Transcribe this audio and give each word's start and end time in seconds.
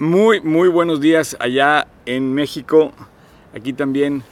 Muy, 0.00 0.40
muy 0.40 0.70
buenos 0.70 0.98
días 0.98 1.36
allá 1.40 1.86
en 2.06 2.32
México. 2.32 2.90
Aquí 3.54 3.74
también 3.74 4.22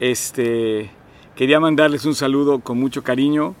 este, 0.00 0.90
quería 1.36 1.60
mandarles 1.60 2.04
un 2.06 2.16
saludo 2.16 2.58
con 2.58 2.76
mucho 2.76 3.04
cariño. 3.04 3.54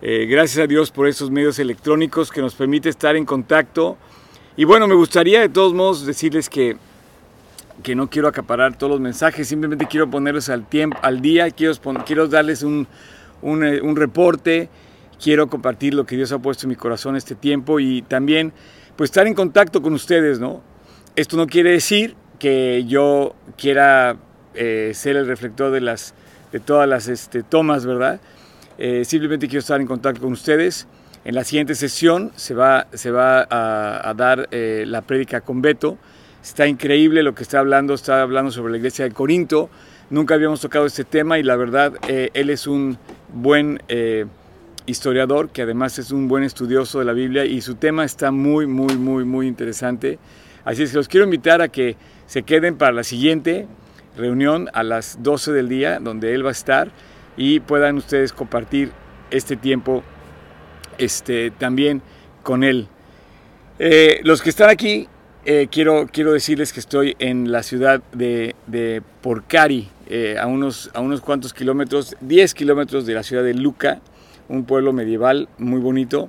Eh, 0.00 0.24
gracias 0.24 0.64
a 0.64 0.66
Dios 0.66 0.90
por 0.90 1.06
esos 1.06 1.30
medios 1.30 1.58
electrónicos 1.58 2.30
que 2.30 2.40
nos 2.40 2.54
permite 2.54 2.88
estar 2.88 3.16
en 3.16 3.26
contacto. 3.26 3.98
Y 4.56 4.64
bueno, 4.64 4.88
me 4.88 4.94
gustaría 4.94 5.42
de 5.42 5.50
todos 5.50 5.74
modos 5.74 6.06
decirles 6.06 6.48
que, 6.48 6.78
que 7.82 7.94
no 7.94 8.08
quiero 8.08 8.26
acaparar 8.26 8.78
todos 8.78 8.92
los 8.92 9.00
mensajes, 9.00 9.46
simplemente 9.46 9.86
quiero 9.86 10.08
ponerlos 10.08 10.48
al, 10.48 10.66
tiempo, 10.66 10.96
al 11.02 11.20
día, 11.20 11.50
quiero, 11.50 11.74
quiero 12.06 12.28
darles 12.28 12.62
un, 12.62 12.88
un, 13.42 13.62
eh, 13.62 13.82
un 13.82 13.94
reporte, 13.94 14.70
quiero 15.22 15.50
compartir 15.50 15.92
lo 15.92 16.06
que 16.06 16.16
Dios 16.16 16.32
ha 16.32 16.38
puesto 16.38 16.64
en 16.64 16.70
mi 16.70 16.76
corazón 16.76 17.14
este 17.14 17.34
tiempo 17.34 17.78
y 17.78 18.00
también 18.00 18.54
pues 18.96 19.10
estar 19.10 19.26
en 19.26 19.34
contacto 19.34 19.82
con 19.82 19.92
ustedes, 19.92 20.40
¿no? 20.40 20.62
Esto 21.18 21.36
no 21.36 21.48
quiere 21.48 21.72
decir 21.72 22.14
que 22.38 22.84
yo 22.86 23.34
quiera 23.56 24.18
eh, 24.54 24.92
ser 24.94 25.16
el 25.16 25.26
reflector 25.26 25.72
de, 25.72 25.80
las, 25.80 26.14
de 26.52 26.60
todas 26.60 26.88
las 26.88 27.08
este, 27.08 27.42
tomas, 27.42 27.84
¿verdad? 27.84 28.20
Eh, 28.78 29.04
simplemente 29.04 29.48
quiero 29.48 29.58
estar 29.58 29.80
en 29.80 29.88
contacto 29.88 30.20
con 30.20 30.30
ustedes. 30.30 30.86
En 31.24 31.34
la 31.34 31.42
siguiente 31.42 31.74
sesión 31.74 32.30
se 32.36 32.54
va, 32.54 32.86
se 32.92 33.10
va 33.10 33.48
a, 33.50 34.14
dar 34.14 34.46
eh, 34.52 34.84
la 34.86 35.02
prédica 35.02 35.40
con 35.40 35.60
Beto. 35.60 35.98
Está 36.40 36.68
increíble 36.68 37.24
lo 37.24 37.34
que 37.34 37.42
está 37.42 37.58
hablando, 37.58 37.94
está 37.94 38.22
hablando 38.22 38.52
sobre 38.52 38.70
la 38.70 38.78
iglesia 38.78 39.04
de 39.04 39.10
Corinto. 39.10 39.70
Nunca 40.10 40.34
habíamos 40.34 40.60
tocado 40.60 40.86
este 40.86 41.02
tema 41.02 41.40
y 41.40 41.42
la 41.42 41.56
verdad, 41.56 41.94
él 42.06 42.48
es 42.48 42.68
un 42.68 42.96
buen 43.34 43.82
historiador 44.86 45.50
que 45.50 45.62
además 45.62 45.98
es 45.98 46.12
un 46.12 46.28
buen 46.28 46.44
estudioso 46.44 47.00
de 47.00 47.06
la 47.06 47.12
Biblia 47.12 47.44
y 47.44 47.60
su 47.60 47.74
tema 47.74 48.04
está 48.04 48.30
muy, 48.30 48.68
muy, 48.68 48.96
muy, 48.96 49.24
muy 49.24 49.48
interesante. 49.48 50.20
Así 50.64 50.82
es 50.82 50.90
que 50.90 50.96
los 50.96 51.08
quiero 51.08 51.24
invitar 51.24 51.62
a 51.62 51.68
que 51.68 51.96
se 52.26 52.42
queden 52.42 52.76
para 52.76 52.92
la 52.92 53.04
siguiente 53.04 53.66
reunión 54.16 54.68
a 54.72 54.82
las 54.82 55.22
12 55.22 55.52
del 55.52 55.68
día, 55.68 55.98
donde 56.00 56.34
él 56.34 56.44
va 56.44 56.50
a 56.50 56.52
estar 56.52 56.90
y 57.36 57.60
puedan 57.60 57.96
ustedes 57.96 58.32
compartir 58.32 58.90
este 59.30 59.56
tiempo 59.56 60.02
este, 60.98 61.50
también 61.52 62.02
con 62.42 62.64
él. 62.64 62.88
Eh, 63.78 64.20
los 64.24 64.42
que 64.42 64.50
están 64.50 64.70
aquí, 64.70 65.08
eh, 65.44 65.68
quiero, 65.70 66.08
quiero 66.12 66.32
decirles 66.32 66.72
que 66.72 66.80
estoy 66.80 67.14
en 67.20 67.52
la 67.52 67.62
ciudad 67.62 68.02
de, 68.12 69.02
Porcari, 69.22 69.88
eh, 70.08 70.36
a, 70.38 70.46
unos, 70.46 70.90
a 70.94 71.00
unos 71.00 71.20
cuantos 71.20 71.54
kilómetros, 71.54 72.16
10 72.20 72.54
kilómetros 72.54 73.06
de 73.06 73.14
la 73.14 73.22
ciudad 73.22 73.44
de 73.44 73.54
Luca, 73.54 74.00
un 74.48 74.64
pueblo 74.64 74.92
medieval 74.92 75.48
muy 75.58 75.80
bonito. 75.80 76.28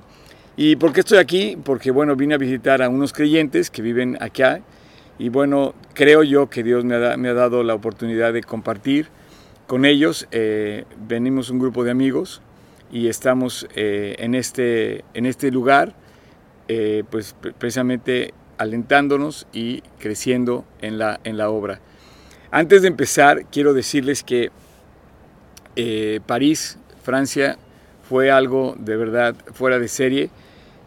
¿Y 0.62 0.76
por 0.76 0.92
qué 0.92 1.00
estoy 1.00 1.16
aquí? 1.16 1.56
Porque 1.64 1.90
bueno, 1.90 2.16
vine 2.16 2.34
a 2.34 2.36
visitar 2.36 2.82
a 2.82 2.90
unos 2.90 3.14
creyentes 3.14 3.70
que 3.70 3.80
viven 3.80 4.22
acá 4.22 4.60
y 5.18 5.30
bueno, 5.30 5.74
creo 5.94 6.22
yo 6.22 6.50
que 6.50 6.62
Dios 6.62 6.84
me 6.84 6.96
ha, 6.96 7.16
me 7.16 7.30
ha 7.30 7.32
dado 7.32 7.62
la 7.62 7.72
oportunidad 7.72 8.34
de 8.34 8.42
compartir 8.42 9.08
con 9.66 9.86
ellos. 9.86 10.28
Eh, 10.32 10.84
venimos 11.08 11.48
un 11.48 11.60
grupo 11.60 11.82
de 11.82 11.92
amigos 11.92 12.42
y 12.92 13.08
estamos 13.08 13.68
eh, 13.74 14.16
en, 14.18 14.34
este, 14.34 15.02
en 15.14 15.24
este 15.24 15.50
lugar, 15.50 15.94
eh, 16.68 17.04
pues 17.08 17.34
precisamente 17.56 18.34
alentándonos 18.58 19.46
y 19.54 19.80
creciendo 19.98 20.66
en 20.82 20.98
la, 20.98 21.20
en 21.24 21.38
la 21.38 21.48
obra. 21.48 21.80
Antes 22.50 22.82
de 22.82 22.88
empezar, 22.88 23.46
quiero 23.50 23.72
decirles 23.72 24.22
que 24.22 24.50
París, 26.26 26.78
Francia, 27.02 27.56
fue 28.02 28.30
algo 28.30 28.76
de 28.78 28.96
verdad 28.98 29.34
fuera 29.54 29.78
de 29.78 29.88
serie. 29.88 30.28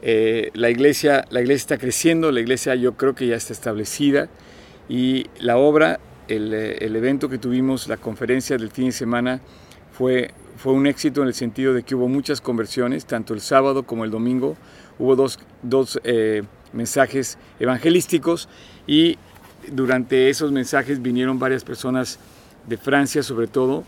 Eh, 0.05 0.51
la, 0.53 0.69
iglesia, 0.69 1.23
la 1.29 1.39
iglesia 1.39 1.61
está 1.61 1.77
creciendo, 1.77 2.29
la 2.29 2.41
iglesia 2.41 2.75
yo 2.75 2.97
creo 2.97 3.15
que 3.15 3.25
ya 3.25 3.37
está 3.37 3.53
establecida 3.53 4.27
y 4.89 5.27
la 5.39 5.55
obra, 5.55 6.01
el, 6.27 6.53
eh, 6.53 6.77
el, 6.81 6.97
evento 6.97 7.29
que 7.29 7.37
tuvimos, 7.37 7.87
la 7.87 7.95
conferencia 7.95 8.57
del 8.57 8.69
fin 8.69 8.87
de 8.87 8.91
semana, 8.91 9.39
fue, 9.93 10.31
fue 10.57 10.73
un 10.73 10.87
éxito 10.87 11.21
en 11.21 11.29
el 11.29 11.33
sentido 11.33 11.73
de 11.73 11.83
que 11.83 11.95
hubo 11.95 12.09
muchas 12.09 12.41
conversiones, 12.41 13.05
tanto 13.05 13.33
el 13.33 13.39
sábado 13.39 13.83
como 13.83 14.03
el 14.03 14.11
domingo. 14.11 14.57
Hubo 14.99 15.15
dos, 15.15 15.39
dos 15.61 15.97
eh, 16.03 16.43
mensajes 16.73 17.37
evangelísticos 17.61 18.49
y 18.85 19.17
durante 19.71 20.29
esos 20.29 20.51
mensajes 20.51 21.01
vinieron 21.01 21.39
varias 21.39 21.63
personas 21.63 22.19
de 22.67 22.75
Francia 22.75 23.23
sobre 23.23 23.47
todo, 23.47 23.85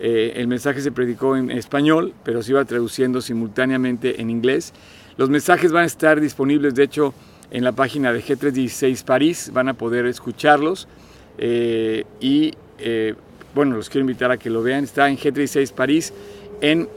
el 0.00 0.46
mensaje 0.46 0.80
se 0.80 0.92
predicó 0.92 1.36
en 1.36 1.50
español, 1.50 2.14
pero 2.22 2.40
se 2.40 2.52
iba 2.52 2.64
traduciendo 2.64 3.20
simultáneamente 3.20 4.20
en 4.20 4.30
inglés. 4.30 4.72
Los 5.18 5.28
mensajes 5.28 5.70
van 5.70 5.82
a 5.82 5.86
estar 5.86 6.18
disponibles, 6.18 6.74
de 6.74 6.84
hecho, 6.84 7.12
en 7.50 7.64
la 7.64 7.72
página 7.72 8.10
de 8.10 8.22
G316 8.22 9.04
París, 9.04 9.50
van 9.52 9.68
a 9.68 9.74
poder 9.74 10.06
escucharlos. 10.06 10.88
Eh, 11.36 12.04
y 12.20 12.54
eh, 12.78 13.14
bueno, 13.54 13.76
los 13.76 13.90
quiero 13.90 14.00
invitar 14.00 14.30
a 14.30 14.38
que 14.38 14.48
lo 14.48 14.62
vean. 14.62 14.84
Está 14.84 15.10
en 15.10 15.18
G36 15.18 15.72
París 15.74 16.14
en 16.62 16.88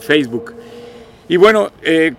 Facebook. 0.00 0.54
Y 1.28 1.36
bueno, 1.36 1.70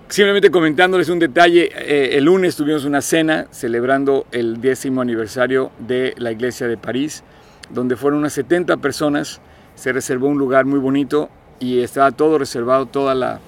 simplemente 0.07 0.51
comentándoles 0.51 1.09
un 1.09 1.17
detalle, 1.17 1.71
el 2.15 2.25
lunes 2.25 2.55
tuvimos 2.55 2.85
una 2.85 3.01
cena 3.01 3.47
celebrando 3.49 4.27
el 4.31 4.61
décimo 4.61 5.01
aniversario 5.01 5.71
de 5.79 6.13
la 6.17 6.31
iglesia 6.31 6.67
de 6.67 6.77
París, 6.77 7.23
donde 7.71 7.95
fueron 7.95 8.19
unas 8.19 8.33
70 8.33 8.77
personas 8.77 9.41
se 9.79 9.93
reservó 9.93 10.27
un 10.27 10.37
lugar 10.37 10.65
muy 10.65 10.77
bonito 10.77 11.29
y 11.59 11.79
estaba 11.79 12.11
todo 12.11 12.37
reservado, 12.37 12.85
toda 12.85 13.15
la, 13.15 13.39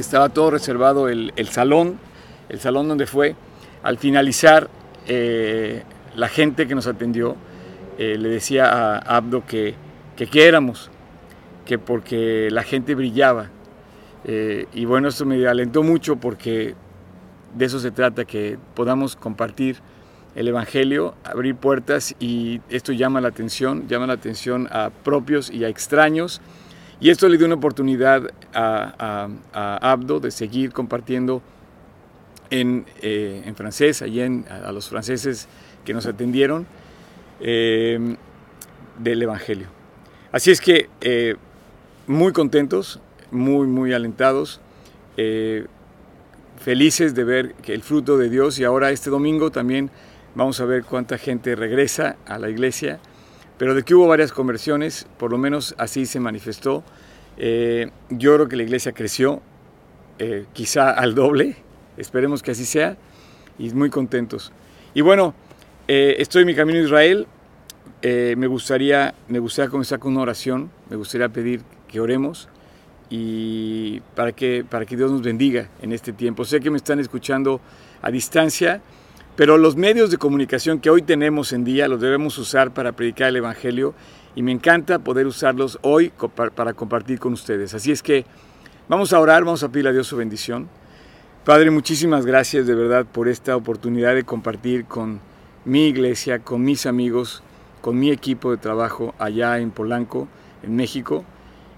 estaba 0.00 0.28
todo 0.28 0.50
reservado 0.50 1.08
el, 1.08 1.32
salón, 1.48 1.98
el 2.48 2.60
salón 2.60 2.88
donde 2.88 3.06
fue. 3.06 3.36
Al 3.82 3.98
finalizar, 3.98 4.68
eh, 5.06 5.82
la 6.14 6.28
gente 6.28 6.66
que 6.66 6.74
nos 6.74 6.86
atendió 6.86 7.36
eh, 7.98 8.16
le 8.18 8.28
decía 8.28 8.66
a 8.66 8.98
Abdo 8.98 9.44
que, 9.46 9.74
que 10.16 10.46
éramos, 10.46 10.90
que 11.64 11.78
porque 11.78 12.48
la 12.50 12.62
gente 12.62 12.94
brillaba. 12.94 13.50
Eh, 14.24 14.66
y 14.74 14.84
bueno, 14.84 15.08
esto 15.08 15.24
me 15.24 15.46
alentó 15.46 15.82
mucho 15.82 16.16
porque 16.16 16.74
de 17.54 17.64
eso 17.64 17.80
se 17.80 17.90
trata, 17.90 18.24
que 18.24 18.58
podamos 18.74 19.16
compartir 19.16 19.78
el 20.34 20.48
Evangelio, 20.48 21.14
abrir 21.24 21.56
puertas 21.56 22.14
y 22.20 22.60
esto 22.68 22.92
llama 22.92 23.20
la 23.20 23.28
atención, 23.28 23.88
llama 23.88 24.06
la 24.06 24.14
atención 24.14 24.68
a 24.70 24.90
propios 24.90 25.50
y 25.50 25.64
a 25.64 25.68
extraños. 25.68 26.40
Y 27.00 27.10
esto 27.10 27.28
le 27.28 27.38
dio 27.38 27.46
una 27.46 27.56
oportunidad 27.56 28.30
a, 28.52 29.28
Abdo 29.52 30.20
de 30.20 30.30
seguir 30.30 30.72
compartiendo 30.72 31.42
en, 32.50 32.84
eh, 33.00 33.50
francés, 33.56 34.02
allí 34.02 34.20
a, 34.20 34.70
los 34.72 34.88
franceses 34.88 35.48
que 35.84 35.94
nos 35.94 36.06
atendieron, 36.06 36.66
em, 37.40 38.16
del 38.98 39.22
Evangelio. 39.22 39.68
Así 40.30 40.50
es 40.50 40.60
que 40.60 40.88
eh, 41.00 41.36
muy 42.06 42.32
contentos, 42.32 43.00
muy, 43.30 43.66
muy 43.66 43.92
alentados, 43.94 44.60
eh, 45.16 45.66
felices 46.58 47.14
de 47.14 47.24
ver 47.24 47.54
que 47.54 47.72
el 47.72 47.82
fruto 47.82 48.18
de 48.18 48.28
Dios 48.28 48.58
y 48.58 48.64
ahora 48.64 48.90
este 48.90 49.08
domingo 49.08 49.50
también 49.50 49.90
Vamos 50.34 50.60
a 50.60 50.64
ver 50.64 50.84
cuánta 50.84 51.18
gente 51.18 51.56
regresa 51.56 52.16
a 52.24 52.38
la 52.38 52.48
iglesia, 52.48 53.00
pero 53.60 53.74
de 53.74 53.82
que 53.82 53.94
hubo 53.94 54.08
varias 54.08 54.32
conversiones, 54.32 55.06
por 55.18 55.30
lo 55.30 55.36
menos 55.36 55.74
así 55.76 56.06
se 56.06 56.18
manifestó. 56.18 56.82
Eh, 57.36 57.90
yo 58.08 58.34
creo 58.34 58.48
que 58.48 58.56
la 58.56 58.62
iglesia 58.62 58.92
creció, 58.92 59.42
eh, 60.18 60.46
quizá 60.54 60.92
al 60.92 61.14
doble, 61.14 61.56
esperemos 61.98 62.42
que 62.42 62.52
así 62.52 62.64
sea, 62.64 62.96
y 63.58 63.68
muy 63.74 63.90
contentos. 63.90 64.50
Y 64.94 65.02
bueno, 65.02 65.34
eh, 65.88 66.14
estoy 66.20 66.40
en 66.40 66.46
mi 66.46 66.54
camino 66.54 66.78
a 66.78 66.82
Israel, 66.84 67.26
me, 68.02 68.46
gustaría, 68.46 69.12
me 69.28 69.40
gustaría 69.40 69.68
comenzar 69.68 69.98
con 69.98 70.12
una 70.12 70.22
oración, 70.22 70.70
me 70.88 70.96
gustaría 70.96 71.28
pedir 71.28 71.60
que 71.86 72.00
oremos 72.00 72.48
y 73.10 74.00
para 74.14 74.32
que, 74.32 74.64
para 74.66 74.86
que 74.86 74.96
Dios 74.96 75.10
nos 75.10 75.20
bendiga 75.20 75.68
en 75.82 75.92
este 75.92 76.14
tiempo. 76.14 76.46
Sé 76.46 76.60
que 76.60 76.70
me 76.70 76.78
están 76.78 76.98
escuchando 76.98 77.60
a 78.00 78.10
distancia, 78.10 78.80
pero 79.40 79.56
los 79.56 79.74
medios 79.74 80.10
de 80.10 80.18
comunicación 80.18 80.80
que 80.80 80.90
hoy 80.90 81.00
tenemos 81.00 81.54
en 81.54 81.64
día 81.64 81.88
los 81.88 81.98
debemos 81.98 82.36
usar 82.36 82.74
para 82.74 82.92
predicar 82.92 83.30
el 83.30 83.36
Evangelio 83.36 83.94
y 84.34 84.42
me 84.42 84.52
encanta 84.52 84.98
poder 84.98 85.26
usarlos 85.26 85.78
hoy 85.80 86.12
para 86.54 86.74
compartir 86.74 87.18
con 87.18 87.32
ustedes. 87.32 87.72
Así 87.72 87.90
es 87.90 88.02
que 88.02 88.26
vamos 88.86 89.14
a 89.14 89.18
orar, 89.18 89.42
vamos 89.46 89.62
a 89.62 89.70
pedirle 89.70 89.88
a 89.88 89.92
Dios 89.94 90.08
su 90.08 90.18
bendición. 90.18 90.68
Padre, 91.46 91.70
muchísimas 91.70 92.26
gracias 92.26 92.66
de 92.66 92.74
verdad 92.74 93.06
por 93.10 93.28
esta 93.28 93.56
oportunidad 93.56 94.14
de 94.14 94.24
compartir 94.24 94.84
con 94.84 95.20
mi 95.64 95.86
iglesia, 95.86 96.40
con 96.40 96.62
mis 96.62 96.84
amigos, 96.84 97.42
con 97.80 97.98
mi 97.98 98.10
equipo 98.10 98.50
de 98.50 98.58
trabajo 98.58 99.14
allá 99.18 99.58
en 99.58 99.70
Polanco, 99.70 100.28
en 100.62 100.76
México. 100.76 101.24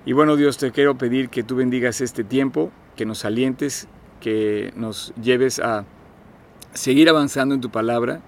Y 0.04 0.14
bueno, 0.14 0.34
Dios, 0.34 0.58
te 0.58 0.72
quiero 0.72 0.98
pedir 0.98 1.28
que 1.28 1.44
tú 1.44 1.54
bendigas 1.54 2.00
este 2.00 2.24
tiempo, 2.24 2.72
que 2.96 3.06
nos 3.06 3.24
alientes, 3.24 3.86
que 4.20 4.72
nos 4.74 5.14
lleves 5.14 5.60
a 5.60 5.84
seguir 6.74 7.08
avanzando 7.08 7.54
en 7.54 7.60
tu 7.60 7.70
palabra. 7.70 8.20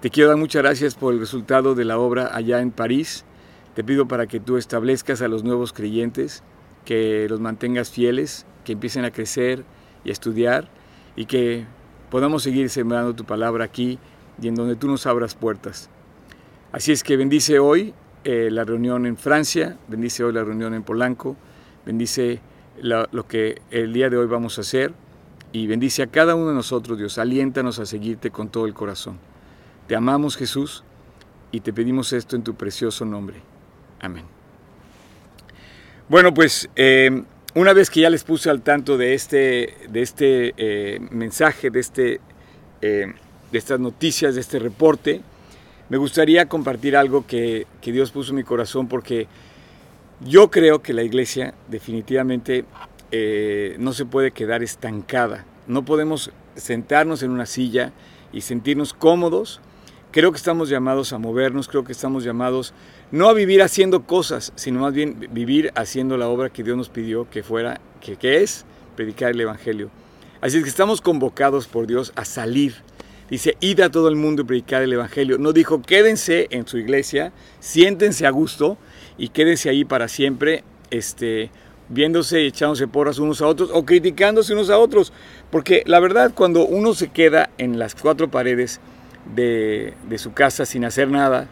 Te 0.00 0.10
quiero 0.10 0.28
dar 0.28 0.38
muchas 0.38 0.62
gracias 0.62 0.94
por 0.94 1.12
el 1.12 1.20
resultado 1.20 1.74
de 1.74 1.84
la 1.84 1.98
obra 1.98 2.30
allá 2.34 2.60
en 2.60 2.70
París. 2.70 3.24
Te 3.74 3.84
pido 3.84 4.06
para 4.06 4.26
que 4.26 4.40
tú 4.40 4.56
establezcas 4.56 5.22
a 5.22 5.28
los 5.28 5.44
nuevos 5.44 5.72
creyentes, 5.72 6.42
que 6.84 7.26
los 7.28 7.40
mantengas 7.40 7.90
fieles, 7.90 8.46
que 8.64 8.72
empiecen 8.72 9.04
a 9.04 9.10
crecer 9.10 9.64
y 10.04 10.10
a 10.10 10.12
estudiar 10.12 10.68
y 11.16 11.26
que 11.26 11.66
podamos 12.10 12.42
seguir 12.42 12.70
sembrando 12.70 13.14
tu 13.14 13.24
palabra 13.24 13.64
aquí 13.64 13.98
y 14.40 14.48
en 14.48 14.54
donde 14.54 14.76
tú 14.76 14.88
nos 14.88 15.06
abras 15.06 15.34
puertas. 15.34 15.90
Así 16.72 16.92
es 16.92 17.02
que 17.02 17.16
bendice 17.16 17.58
hoy 17.58 17.94
eh, 18.24 18.50
la 18.50 18.64
reunión 18.64 19.06
en 19.06 19.16
Francia, 19.16 19.78
bendice 19.88 20.22
hoy 20.22 20.32
la 20.32 20.44
reunión 20.44 20.74
en 20.74 20.82
Polanco, 20.82 21.36
bendice 21.86 22.40
lo 22.80 23.26
que 23.26 23.60
el 23.70 23.92
día 23.92 24.08
de 24.08 24.16
hoy 24.16 24.26
vamos 24.26 24.58
a 24.58 24.60
hacer 24.60 24.92
y 25.52 25.66
bendice 25.66 26.02
a 26.02 26.06
cada 26.06 26.34
uno 26.34 26.48
de 26.48 26.54
nosotros, 26.54 26.98
Dios. 26.98 27.18
Aliéntanos 27.18 27.78
a 27.78 27.86
seguirte 27.86 28.30
con 28.30 28.48
todo 28.48 28.66
el 28.66 28.74
corazón. 28.74 29.18
Te 29.86 29.96
amamos, 29.96 30.36
Jesús, 30.36 30.84
y 31.50 31.60
te 31.60 31.72
pedimos 31.72 32.12
esto 32.12 32.36
en 32.36 32.42
tu 32.42 32.54
precioso 32.54 33.04
nombre. 33.04 33.40
Amén. 34.00 34.24
Bueno, 36.08 36.32
pues 36.32 36.68
eh, 36.76 37.22
una 37.54 37.72
vez 37.72 37.90
que 37.90 38.00
ya 38.00 38.10
les 38.10 38.24
puse 38.24 38.50
al 38.50 38.62
tanto 38.62 38.96
de 38.96 39.14
este, 39.14 39.74
de 39.88 40.02
este 40.02 40.54
eh, 40.56 41.00
mensaje, 41.10 41.70
de, 41.70 41.80
este, 41.80 42.20
eh, 42.82 43.12
de 43.50 43.58
estas 43.58 43.80
noticias, 43.80 44.34
de 44.34 44.40
este 44.40 44.58
reporte, 44.58 45.22
me 45.88 45.96
gustaría 45.96 46.46
compartir 46.46 46.96
algo 46.96 47.26
que, 47.26 47.66
que 47.80 47.92
Dios 47.92 48.10
puso 48.10 48.30
en 48.30 48.36
mi 48.36 48.44
corazón 48.44 48.88
porque 48.88 49.26
yo 50.20 50.50
creo 50.50 50.82
que 50.82 50.92
la 50.92 51.02
iglesia 51.02 51.54
definitivamente 51.68 52.64
eh, 53.10 53.76
no 53.78 53.92
se 53.92 54.04
puede 54.04 54.30
quedar 54.30 54.62
estancada. 54.62 55.44
No 55.66 55.84
podemos 55.84 56.30
sentarnos 56.56 57.22
en 57.22 57.30
una 57.30 57.46
silla 57.46 57.92
y 58.32 58.42
sentirnos 58.42 58.92
cómodos. 58.92 59.60
Creo 60.10 60.32
que 60.32 60.38
estamos 60.38 60.68
llamados 60.68 61.12
a 61.12 61.18
movernos, 61.18 61.68
creo 61.68 61.84
que 61.84 61.92
estamos 61.92 62.24
llamados 62.24 62.72
no 63.10 63.28
a 63.28 63.34
vivir 63.34 63.62
haciendo 63.62 64.04
cosas, 64.04 64.52
sino 64.56 64.80
más 64.80 64.94
bien 64.94 65.28
vivir 65.32 65.70
haciendo 65.74 66.16
la 66.16 66.28
obra 66.28 66.50
que 66.50 66.62
Dios 66.62 66.76
nos 66.76 66.88
pidió 66.88 67.28
que 67.28 67.42
fuera, 67.42 67.80
que, 68.00 68.16
que 68.16 68.42
es 68.42 68.64
predicar 68.96 69.30
el 69.30 69.40
Evangelio. 69.40 69.90
Así 70.40 70.58
es 70.58 70.62
que 70.62 70.70
estamos 70.70 71.00
convocados 71.00 71.66
por 71.66 71.86
Dios 71.86 72.12
a 72.16 72.24
salir. 72.24 72.76
Dice, 73.28 73.56
id 73.60 73.80
a 73.80 73.90
todo 73.90 74.08
el 74.08 74.16
mundo 74.16 74.42
y 74.42 74.44
predicar 74.46 74.82
el 74.82 74.92
Evangelio. 74.92 75.36
No 75.36 75.52
dijo, 75.52 75.82
quédense 75.82 76.48
en 76.50 76.66
su 76.66 76.78
iglesia, 76.78 77.32
siéntense 77.60 78.26
a 78.26 78.30
gusto, 78.30 78.78
y 79.18 79.28
quédese 79.28 79.68
ahí 79.68 79.84
para 79.84 80.08
siempre, 80.08 80.64
este, 80.90 81.50
viéndose 81.88 82.42
y 82.42 82.46
echándose 82.46 82.86
porras 82.88 83.18
unos 83.18 83.40
a 83.42 83.46
otros 83.46 83.70
o 83.72 83.84
criticándose 83.84 84.52
unos 84.52 84.70
a 84.70 84.78
otros. 84.78 85.12
Porque 85.50 85.82
la 85.86 86.00
verdad, 86.00 86.32
cuando 86.34 86.66
uno 86.66 86.94
se 86.94 87.08
queda 87.08 87.50
en 87.58 87.78
las 87.78 87.94
cuatro 87.94 88.30
paredes 88.30 88.80
de, 89.34 89.94
de 90.08 90.18
su 90.18 90.32
casa 90.32 90.66
sin 90.66 90.84
hacer 90.84 91.08
nada, 91.08 91.48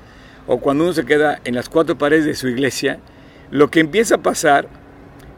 o 0.46 0.58
cuando 0.58 0.84
uno 0.84 0.92
se 0.92 1.04
queda 1.04 1.40
en 1.44 1.54
las 1.54 1.68
cuatro 1.68 1.98
paredes 1.98 2.24
de 2.24 2.34
su 2.34 2.48
iglesia, 2.48 3.00
lo 3.50 3.70
que 3.70 3.80
empieza 3.80 4.16
a 4.16 4.22
pasar 4.22 4.68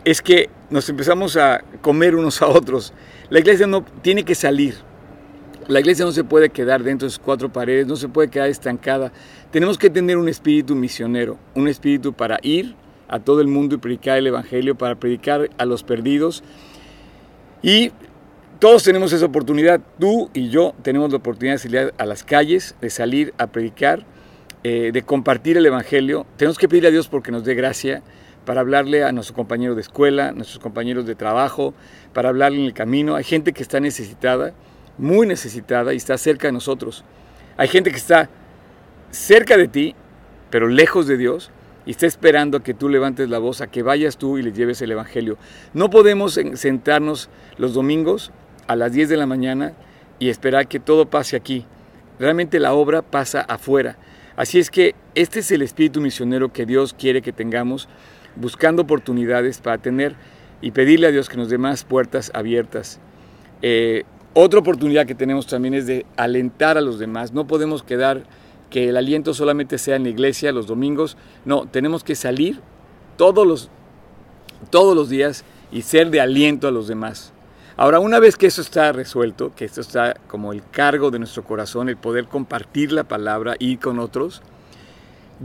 es 0.04 0.22
que 0.22 0.50
nos 0.70 0.88
empezamos 0.88 1.36
a 1.36 1.62
comer 1.80 2.14
unos 2.14 2.42
a 2.42 2.48
otros. 2.48 2.92
La 3.30 3.38
iglesia 3.38 3.66
no 3.66 3.84
tiene 4.02 4.24
que 4.24 4.34
salir. 4.34 4.74
La 5.66 5.80
iglesia 5.80 6.06
no 6.06 6.12
se 6.12 6.24
puede 6.24 6.48
quedar 6.48 6.82
dentro 6.82 7.06
de 7.06 7.10
sus 7.10 7.18
cuatro 7.18 7.52
paredes, 7.52 7.86
no 7.86 7.96
se 7.96 8.08
puede 8.08 8.30
quedar 8.30 8.48
estancada. 8.48 9.12
Tenemos 9.50 9.76
que 9.76 9.90
tener 9.90 10.16
un 10.16 10.28
espíritu 10.28 10.74
misionero, 10.74 11.38
un 11.54 11.68
espíritu 11.68 12.14
para 12.14 12.38
ir 12.42 12.74
a 13.08 13.20
todo 13.20 13.40
el 13.40 13.48
mundo 13.48 13.74
y 13.74 13.78
predicar 13.78 14.18
el 14.18 14.26
Evangelio, 14.26 14.76
para 14.76 14.94
predicar 14.94 15.50
a 15.58 15.64
los 15.64 15.82
perdidos. 15.82 16.42
Y 17.62 17.92
todos 18.58 18.84
tenemos 18.84 19.12
esa 19.12 19.26
oportunidad, 19.26 19.80
tú 19.98 20.30
y 20.34 20.48
yo 20.50 20.74
tenemos 20.82 21.10
la 21.10 21.18
oportunidad 21.18 21.54
de 21.54 21.58
salir 21.58 21.94
a 21.96 22.06
las 22.06 22.24
calles, 22.24 22.74
de 22.80 22.90
salir 22.90 23.34
a 23.38 23.46
predicar, 23.48 24.04
eh, 24.64 24.90
de 24.92 25.02
compartir 25.02 25.56
el 25.56 25.66
Evangelio. 25.66 26.26
Tenemos 26.36 26.58
que 26.58 26.68
pedirle 26.68 26.88
a 26.88 26.92
Dios 26.92 27.08
porque 27.08 27.32
nos 27.32 27.44
dé 27.44 27.54
gracia 27.54 28.02
para 28.44 28.60
hablarle 28.60 29.04
a 29.04 29.12
nuestro 29.12 29.34
compañero 29.34 29.74
de 29.74 29.80
escuela, 29.80 30.28
a 30.28 30.32
nuestros 30.32 30.58
compañeros 30.58 31.06
de 31.06 31.14
trabajo, 31.14 31.74
para 32.12 32.30
hablarle 32.30 32.58
en 32.60 32.64
el 32.64 32.72
camino. 32.72 33.14
Hay 33.14 33.24
gente 33.24 33.52
que 33.52 33.62
está 33.62 33.80
necesitada 33.80 34.54
muy 34.98 35.26
necesitada 35.26 35.94
y 35.94 35.96
está 35.96 36.18
cerca 36.18 36.48
de 36.48 36.52
nosotros. 36.52 37.04
Hay 37.56 37.68
gente 37.68 37.90
que 37.90 37.96
está 37.96 38.28
cerca 39.10 39.56
de 39.56 39.68
ti, 39.68 39.94
pero 40.50 40.68
lejos 40.68 41.06
de 41.06 41.16
Dios, 41.16 41.50
y 41.88 41.92
está 41.92 42.04
esperando 42.04 42.58
a 42.58 42.62
que 42.62 42.74
tú 42.74 42.90
levantes 42.90 43.30
la 43.30 43.38
voz, 43.38 43.62
a 43.62 43.66
que 43.66 43.82
vayas 43.82 44.18
tú 44.18 44.36
y 44.36 44.42
les 44.42 44.52
lleves 44.52 44.82
el 44.82 44.92
Evangelio. 44.92 45.38
No 45.72 45.88
podemos 45.88 46.38
sentarnos 46.52 47.30
los 47.56 47.72
domingos 47.72 48.30
a 48.66 48.76
las 48.76 48.92
10 48.92 49.08
de 49.08 49.16
la 49.16 49.24
mañana 49.24 49.72
y 50.18 50.28
esperar 50.28 50.68
que 50.68 50.80
todo 50.80 51.06
pase 51.06 51.34
aquí. 51.34 51.64
Realmente 52.18 52.60
la 52.60 52.74
obra 52.74 53.00
pasa 53.00 53.40
afuera. 53.40 53.96
Así 54.36 54.58
es 54.58 54.70
que 54.70 54.94
este 55.14 55.40
es 55.40 55.50
el 55.50 55.62
espíritu 55.62 56.02
misionero 56.02 56.52
que 56.52 56.66
Dios 56.66 56.92
quiere 56.92 57.22
que 57.22 57.32
tengamos, 57.32 57.88
buscando 58.36 58.82
oportunidades 58.82 59.62
para 59.62 59.78
tener 59.78 60.14
y 60.60 60.72
pedirle 60.72 61.06
a 61.06 61.10
Dios 61.10 61.30
que 61.30 61.38
nos 61.38 61.48
dé 61.48 61.56
más 61.56 61.84
puertas 61.84 62.30
abiertas. 62.34 63.00
Eh, 63.62 64.04
otra 64.34 64.60
oportunidad 64.60 65.06
que 65.06 65.14
tenemos 65.14 65.46
también 65.46 65.72
es 65.72 65.86
de 65.86 66.04
alentar 66.18 66.76
a 66.76 66.82
los 66.82 66.98
demás. 66.98 67.32
No 67.32 67.46
podemos 67.46 67.82
quedar 67.82 68.24
que 68.70 68.88
el 68.88 68.96
aliento 68.96 69.34
solamente 69.34 69.78
sea 69.78 69.96
en 69.96 70.04
la 70.04 70.10
iglesia 70.10 70.52
los 70.52 70.66
domingos. 70.66 71.16
No, 71.44 71.66
tenemos 71.66 72.04
que 72.04 72.14
salir 72.14 72.60
todos 73.16 73.46
los, 73.46 73.70
todos 74.70 74.96
los 74.96 75.08
días 75.08 75.44
y 75.70 75.82
ser 75.82 76.10
de 76.10 76.20
aliento 76.20 76.68
a 76.68 76.70
los 76.70 76.88
demás. 76.88 77.32
Ahora, 77.76 78.00
una 78.00 78.18
vez 78.18 78.36
que 78.36 78.46
eso 78.46 78.60
está 78.60 78.90
resuelto, 78.90 79.52
que 79.54 79.64
esto 79.64 79.80
está 79.80 80.14
como 80.26 80.52
el 80.52 80.62
cargo 80.68 81.10
de 81.10 81.20
nuestro 81.20 81.44
corazón, 81.44 81.88
el 81.88 81.96
poder 81.96 82.26
compartir 82.26 82.90
la 82.90 83.04
palabra 83.04 83.54
y 83.58 83.76
con 83.76 84.00
otros, 84.00 84.42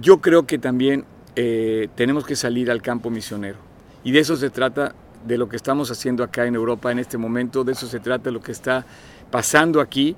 yo 0.01 0.19
creo 0.19 0.47
que 0.47 0.57
también 0.57 1.05
eh, 1.35 1.89
tenemos 1.95 2.25
que 2.25 2.35
salir 2.35 2.71
al 2.71 2.81
campo 2.81 3.11
misionero. 3.11 3.59
Y 4.03 4.11
de 4.11 4.19
eso 4.19 4.35
se 4.35 4.49
trata 4.49 4.95
de 5.25 5.37
lo 5.37 5.47
que 5.47 5.55
estamos 5.55 5.91
haciendo 5.91 6.23
acá 6.23 6.45
en 6.45 6.55
Europa 6.55 6.91
en 6.91 6.99
este 6.99 7.17
momento, 7.17 7.63
de 7.63 7.73
eso 7.73 7.87
se 7.87 7.99
trata 7.99 8.31
lo 8.31 8.41
que 8.41 8.51
está 8.51 8.85
pasando 9.29 9.79
aquí. 9.79 10.15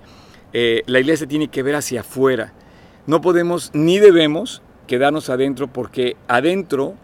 Eh, 0.54 0.84
la 0.88 1.00
iglesia 1.00 1.28
tiene 1.28 1.50
que 1.50 1.64
ver 1.64 1.76
hacia 1.76 2.00
afuera. 2.00 2.54
No 3.08 3.22
podemos 3.22 3.70
ni 3.74 4.00
debemos 4.00 4.64
quedarnos 4.88 5.30
adentro 5.30 5.68
porque 5.68 6.18
adentro 6.28 6.96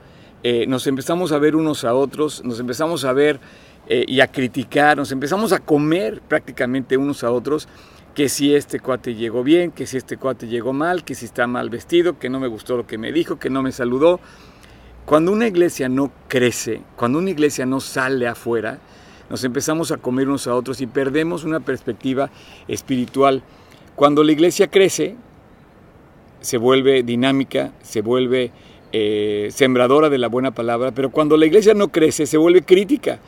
eh, 0.42 0.66
nos 0.68 0.88
empezamos 0.88 1.32
a 1.32 1.38
ver 1.38 1.56
unos 1.56 1.84
a 1.84 1.94
otros, 1.94 2.44
nos 2.44 2.60
empezamos 2.60 3.06
a 3.06 3.14
ver 3.14 3.40
eh, 3.88 4.06
y 4.08 4.20
a 4.22 4.28
criticar, 4.28 4.98
nos 4.98 5.12
empezamos 5.12 5.54
a 5.54 5.60
comer 5.60 6.20
prácticamente 6.28 6.98
unos 6.98 7.24
a 7.24 7.32
otros 7.32 7.68
que 8.16 8.30
si 8.30 8.56
este 8.56 8.80
cuate 8.80 9.14
llegó 9.14 9.44
bien, 9.44 9.72
que 9.72 9.86
si 9.86 9.98
este 9.98 10.18
cuate 10.18 10.48
llegó 10.48 10.74
mal, 10.74 11.04
que 11.04 11.14
si 11.14 11.26
está 11.26 11.46
mal 11.46 11.70
vestido, 11.70 12.18
que 12.18 12.30
no 12.30 12.40
me 12.40 12.48
gustó 12.48 12.78
lo 12.78 12.88
que 12.88 12.98
me 12.98 13.12
dijo, 13.12 13.38
que 13.38 13.52
no 13.52 13.62
me 13.62 13.72
saludó. 13.72 14.20
Cuando 15.06 15.32
una 15.32 15.48
iglesia 15.48 15.88
no 15.88 16.12
crece, 16.28 16.82
cuando 16.96 17.20
una 17.20 17.30
iglesia 17.30 17.68
no 17.68 17.80
sale 17.80 18.28
afuera, 18.28 18.80
nos 19.30 19.44
empezamos 19.44 19.92
a 19.92 19.98
comer 19.98 20.28
unos 20.28 20.48
a 20.48 20.56
otros 20.56 20.82
y 20.82 20.88
perdemos 20.88 21.44
una 21.44 21.60
perspectiva 21.60 22.32
espiritual. 22.68 23.44
Cuando 23.96 24.24
la 24.24 24.32
iglesia 24.32 24.68
crece, 24.68 25.16
se 26.42 26.58
vuelve 26.58 27.04
dinámica, 27.04 27.72
se 27.82 28.02
vuelve 28.02 28.52
eh, 28.92 29.50
sembradora 29.52 30.10
de 30.10 30.18
la 30.18 30.28
buena 30.28 30.52
palabra, 30.52 30.92
pero 30.92 31.12
cuando 31.12 31.38
la 31.38 31.46
iglesia 31.46 31.74
no 31.74 31.90
crece, 31.90 32.26
se 32.26 32.38
vuelve 32.38 32.64
crítica. 32.64 33.20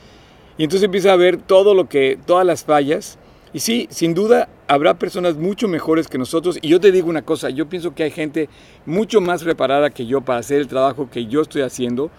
Y 0.57 0.63
entonces 0.63 0.85
empieza 0.85 1.13
a 1.13 1.15
ver 1.15 1.37
todo 1.37 1.73
lo 1.73 1.87
que, 1.87 2.19
todas 2.25 2.45
las 2.45 2.63
fallas. 2.63 3.17
Y 3.53 3.59
sí, 3.59 3.87
sin 3.89 4.13
duda 4.13 4.49
habrá 4.67 4.95
personas 4.95 5.37
mucho 5.37 5.67
mejores 5.67 6.07
que 6.07 6.17
nosotros. 6.17 6.57
Y 6.61 6.69
yo 6.69 6.79
te 6.79 6.91
digo 6.91 7.09
una 7.09 7.21
cosa, 7.21 7.49
yo 7.49 7.69
pienso 7.69 7.95
que 7.95 8.03
hay 8.03 8.11
gente 8.11 8.49
mucho 8.85 9.21
más 9.21 9.43
preparada 9.43 9.89
que 9.89 10.05
yo 10.05 10.21
para 10.21 10.39
hacer 10.39 10.59
el 10.59 10.67
trabajo 10.67 11.09
que 11.09 11.27
yo 11.27 11.41
estoy 11.41 11.61
haciendo, 11.61 12.11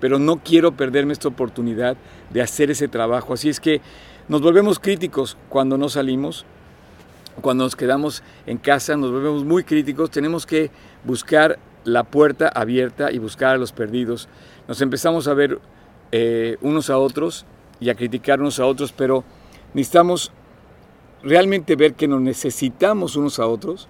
pero 0.00 0.18
no 0.18 0.36
quiero 0.42 0.72
perderme 0.72 1.12
esta 1.12 1.28
oportunidad 1.28 1.96
de 2.30 2.42
hacer 2.42 2.70
ese 2.70 2.88
trabajo. 2.88 3.34
Así 3.34 3.48
es 3.48 3.60
que 3.60 3.80
nos 4.28 4.42
volvemos 4.42 4.78
críticos 4.78 5.36
cuando 5.48 5.76
no 5.76 5.88
salimos, 5.88 6.46
cuando 7.40 7.64
nos 7.64 7.76
quedamos 7.76 8.22
en 8.46 8.58
casa, 8.58 8.96
nos 8.96 9.10
volvemos 9.10 9.44
muy 9.44 9.64
críticos, 9.64 10.10
tenemos 10.10 10.46
que 10.46 10.70
buscar 11.04 11.58
la 11.84 12.04
puerta 12.04 12.48
abierta 12.48 13.10
y 13.10 13.18
buscar 13.18 13.54
a 13.54 13.58
los 13.58 13.72
perdidos. 13.72 14.28
Nos 14.68 14.80
empezamos 14.80 15.26
a 15.28 15.34
ver 15.34 15.58
eh, 16.12 16.56
unos 16.60 16.90
a 16.90 16.98
otros 16.98 17.46
y 17.80 17.90
a 17.90 17.94
criticar 17.94 18.40
unos 18.40 18.60
a 18.60 18.66
otros, 18.66 18.92
pero 18.92 19.24
necesitamos 19.74 20.32
realmente 21.22 21.76
ver 21.76 21.94
que 21.94 22.08
nos 22.08 22.20
necesitamos 22.20 23.16
unos 23.16 23.38
a 23.38 23.46
otros, 23.46 23.88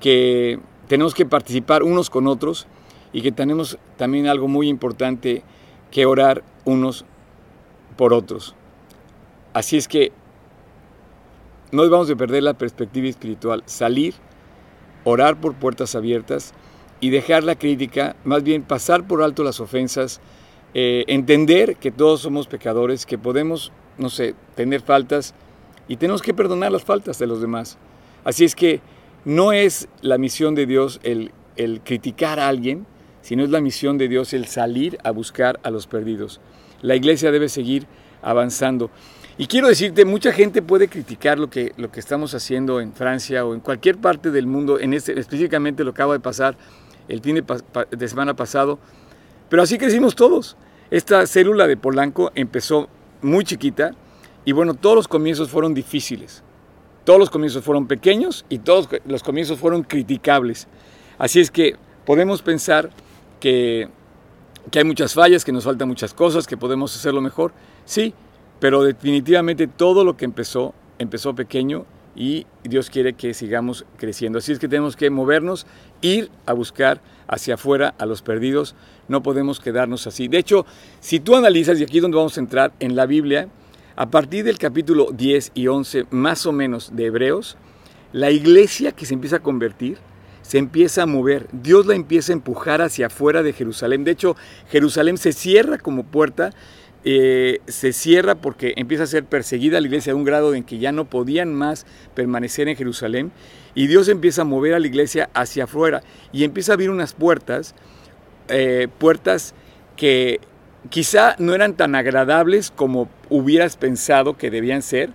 que 0.00 0.58
tenemos 0.88 1.14
que 1.14 1.26
participar 1.26 1.82
unos 1.82 2.10
con 2.10 2.26
otros 2.26 2.66
y 3.12 3.22
que 3.22 3.32
tenemos 3.32 3.78
también 3.96 4.26
algo 4.26 4.48
muy 4.48 4.68
importante 4.68 5.42
que 5.90 6.06
orar 6.06 6.42
unos 6.64 7.04
por 7.96 8.12
otros. 8.12 8.54
Así 9.54 9.76
es 9.76 9.88
que 9.88 10.12
no 11.72 11.82
debemos 11.82 12.08
de 12.08 12.16
perder 12.16 12.42
la 12.42 12.54
perspectiva 12.54 13.08
espiritual, 13.08 13.62
salir, 13.66 14.14
orar 15.04 15.40
por 15.40 15.54
puertas 15.54 15.94
abiertas 15.94 16.52
y 17.00 17.10
dejar 17.10 17.44
la 17.44 17.56
crítica, 17.56 18.16
más 18.24 18.42
bien 18.42 18.62
pasar 18.62 19.06
por 19.06 19.22
alto 19.22 19.44
las 19.44 19.60
ofensas, 19.60 20.20
eh, 20.74 21.04
entender 21.08 21.76
que 21.76 21.90
todos 21.90 22.20
somos 22.20 22.46
pecadores, 22.48 23.06
que 23.06 23.18
podemos, 23.18 23.72
no 23.98 24.10
sé, 24.10 24.34
tener 24.54 24.80
faltas, 24.80 25.34
y 25.88 25.96
tenemos 25.96 26.22
que 26.22 26.34
perdonar 26.34 26.72
las 26.72 26.84
faltas 26.84 27.18
de 27.18 27.26
los 27.26 27.40
demás. 27.40 27.78
Así 28.24 28.44
es 28.44 28.54
que 28.54 28.80
no 29.24 29.52
es 29.52 29.88
la 30.02 30.18
misión 30.18 30.54
de 30.54 30.66
Dios 30.66 31.00
el, 31.02 31.32
el 31.56 31.80
criticar 31.80 32.40
a 32.40 32.48
alguien, 32.48 32.86
sino 33.22 33.44
es 33.44 33.50
la 33.50 33.60
misión 33.60 33.98
de 33.98 34.08
Dios 34.08 34.32
el 34.32 34.46
salir 34.46 34.98
a 35.04 35.10
buscar 35.10 35.60
a 35.62 35.70
los 35.70 35.86
perdidos. 35.86 36.40
La 36.82 36.94
iglesia 36.94 37.30
debe 37.30 37.48
seguir 37.48 37.86
avanzando. 38.22 38.90
Y 39.38 39.48
quiero 39.48 39.68
decirte, 39.68 40.06
mucha 40.06 40.32
gente 40.32 40.62
puede 40.62 40.88
criticar 40.88 41.38
lo 41.38 41.50
que, 41.50 41.72
lo 41.76 41.92
que 41.92 42.00
estamos 42.00 42.32
haciendo 42.34 42.80
en 42.80 42.94
Francia 42.94 43.44
o 43.44 43.52
en 43.52 43.60
cualquier 43.60 43.98
parte 43.98 44.30
del 44.30 44.46
mundo, 44.46 44.80
en 44.80 44.94
este, 44.94 45.18
específicamente 45.18 45.84
lo 45.84 45.92
que 45.92 46.02
acaba 46.02 46.14
de 46.14 46.20
pasar 46.20 46.56
el 47.08 47.20
fin 47.20 47.34
de, 47.34 47.44
de 47.90 48.08
semana 48.08 48.34
pasado, 48.34 48.78
pero 49.50 49.62
así 49.62 49.76
crecimos 49.76 50.14
todos. 50.16 50.56
Esta 50.90 51.26
célula 51.26 51.66
de 51.66 51.76
Polanco 51.76 52.32
empezó 52.34 52.88
muy 53.20 53.44
chiquita 53.44 53.90
y 54.46 54.52
bueno, 54.52 54.72
todos 54.72 54.96
los 54.96 55.08
comienzos 55.08 55.50
fueron 55.50 55.74
difíciles. 55.74 56.42
Todos 57.04 57.20
los 57.20 57.28
comienzos 57.28 57.62
fueron 57.62 57.86
pequeños 57.86 58.46
y 58.48 58.58
todos 58.58 58.88
los 59.04 59.22
comienzos 59.22 59.58
fueron 59.58 59.82
criticables. 59.82 60.66
Así 61.18 61.40
es 61.40 61.50
que 61.50 61.76
podemos 62.06 62.40
pensar 62.40 62.90
que, 63.38 63.88
que 64.70 64.78
hay 64.78 64.84
muchas 64.84 65.12
fallas, 65.12 65.44
que 65.44 65.52
nos 65.52 65.64
faltan 65.64 65.88
muchas 65.88 66.14
cosas, 66.14 66.46
que 66.46 66.56
podemos 66.56 66.96
hacerlo 66.96 67.20
mejor. 67.20 67.52
Sí, 67.84 68.14
pero 68.60 68.82
definitivamente 68.82 69.66
todo 69.66 70.04
lo 70.04 70.16
que 70.16 70.24
empezó, 70.24 70.74
empezó 70.98 71.34
pequeño 71.34 71.84
y 72.14 72.46
Dios 72.64 72.88
quiere 72.88 73.12
que 73.12 73.34
sigamos 73.34 73.84
creciendo. 73.98 74.38
Así 74.38 74.52
es 74.52 74.58
que 74.58 74.68
tenemos 74.68 74.96
que 74.96 75.10
movernos, 75.10 75.66
ir 76.00 76.30
a 76.46 76.54
buscar 76.54 77.00
hacia 77.28 77.54
afuera 77.54 77.94
a 77.98 78.06
los 78.06 78.22
perdidos. 78.22 78.74
No 79.08 79.22
podemos 79.22 79.60
quedarnos 79.60 80.06
así. 80.06 80.26
De 80.28 80.38
hecho, 80.38 80.64
si 81.00 81.20
tú 81.20 81.36
analizas, 81.36 81.78
y 81.78 81.84
aquí 81.84 81.98
es 81.98 82.02
donde 82.02 82.16
vamos 82.16 82.36
a 82.36 82.40
entrar 82.40 82.72
en 82.80 82.96
la 82.96 83.06
Biblia, 83.06 83.48
a 83.96 84.10
partir 84.10 84.44
del 84.44 84.58
capítulo 84.58 85.08
10 85.12 85.52
y 85.54 85.68
11 85.68 86.06
más 86.10 86.46
o 86.46 86.52
menos 86.52 86.96
de 86.96 87.06
Hebreos, 87.06 87.56
la 88.12 88.30
iglesia 88.30 88.92
que 88.92 89.06
se 89.06 89.14
empieza 89.14 89.36
a 89.36 89.42
convertir, 89.42 89.98
se 90.42 90.58
empieza 90.58 91.02
a 91.02 91.06
mover, 91.06 91.48
Dios 91.52 91.86
la 91.86 91.94
empieza 91.94 92.32
a 92.32 92.34
empujar 92.34 92.80
hacia 92.80 93.06
afuera 93.08 93.42
de 93.42 93.52
Jerusalén. 93.52 94.04
De 94.04 94.12
hecho, 94.12 94.36
Jerusalén 94.70 95.18
se 95.18 95.32
cierra 95.32 95.76
como 95.76 96.04
puerta 96.04 96.52
eh, 97.04 97.60
se 97.66 97.92
cierra 97.92 98.34
porque 98.34 98.74
empieza 98.76 99.04
a 99.04 99.06
ser 99.06 99.24
perseguida 99.24 99.80
la 99.80 99.86
iglesia 99.86 100.12
a 100.12 100.16
un 100.16 100.24
grado 100.24 100.54
en 100.54 100.64
que 100.64 100.78
ya 100.78 100.92
no 100.92 101.04
podían 101.04 101.54
más 101.54 101.86
permanecer 102.14 102.68
en 102.68 102.76
Jerusalén 102.76 103.32
y 103.74 103.86
Dios 103.86 104.08
empieza 104.08 104.42
a 104.42 104.44
mover 104.44 104.74
a 104.74 104.80
la 104.80 104.86
iglesia 104.86 105.30
hacia 105.34 105.64
afuera 105.64 106.02
y 106.32 106.44
empieza 106.44 106.72
a 106.72 106.74
abrir 106.74 106.90
unas 106.90 107.12
puertas, 107.12 107.74
eh, 108.48 108.88
puertas 108.98 109.54
que 109.96 110.40
quizá 110.90 111.36
no 111.38 111.54
eran 111.54 111.74
tan 111.74 111.94
agradables 111.94 112.72
como 112.74 113.08
hubieras 113.28 113.76
pensado 113.76 114.36
que 114.36 114.50
debían 114.50 114.82
ser, 114.82 115.10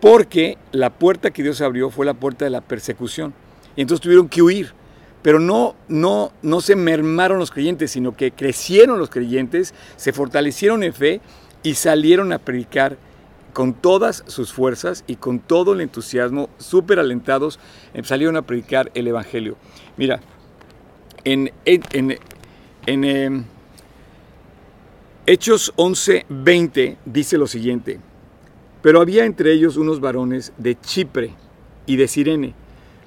porque 0.00 0.58
la 0.72 0.90
puerta 0.90 1.30
que 1.30 1.42
Dios 1.42 1.60
abrió 1.60 1.88
fue 1.90 2.04
la 2.04 2.14
puerta 2.14 2.44
de 2.44 2.50
la 2.50 2.60
persecución. 2.60 3.32
Y 3.76 3.80
entonces 3.82 4.02
tuvieron 4.02 4.28
que 4.28 4.42
huir 4.42 4.72
pero 5.24 5.40
no, 5.40 5.74
no, 5.88 6.32
no 6.42 6.60
se 6.60 6.76
mermaron 6.76 7.38
los 7.38 7.50
creyentes, 7.50 7.92
sino 7.92 8.14
que 8.14 8.30
crecieron 8.30 8.98
los 8.98 9.08
creyentes, 9.08 9.72
se 9.96 10.12
fortalecieron 10.12 10.82
en 10.82 10.92
fe 10.92 11.22
y 11.62 11.76
salieron 11.76 12.30
a 12.34 12.38
predicar 12.38 12.98
con 13.54 13.72
todas 13.72 14.22
sus 14.26 14.52
fuerzas 14.52 15.02
y 15.06 15.16
con 15.16 15.38
todo 15.38 15.72
el 15.72 15.80
entusiasmo, 15.80 16.50
súper 16.58 16.98
alentados, 16.98 17.58
eh, 17.94 18.02
salieron 18.04 18.36
a 18.36 18.42
predicar 18.42 18.90
el 18.92 19.08
Evangelio. 19.08 19.56
Mira, 19.96 20.20
en, 21.24 21.50
en, 21.64 22.18
en, 22.84 23.04
em, 23.04 23.44
Hechos 25.24 25.72
11, 25.76 26.26
20 26.28 26.98
dice 27.06 27.38
lo 27.38 27.46
siguiente, 27.46 27.98
pero 28.82 29.00
había 29.00 29.24
entre 29.24 29.54
ellos 29.54 29.78
unos 29.78 30.00
varones 30.00 30.52
de 30.58 30.78
Chipre 30.78 31.30
y 31.86 31.96
de 31.96 32.08
Sirene, 32.08 32.52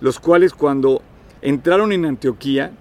los 0.01 0.19
cuales 0.19 0.55
cuando 0.55 1.03
entraron 1.41 1.91
en 1.91 2.05
Antioquía, 2.05 2.71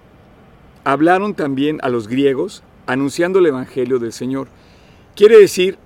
hablaron 0.83 1.33
también 1.33 1.79
a 1.81 1.89
los 1.89 2.07
griegos, 2.07 2.63
anunciando 2.85 3.39
el 3.39 3.47
Evangelio 3.47 3.99
del 3.99 4.13
Señor. 4.13 4.47
Quiere 5.15 5.37
decir 5.37 5.77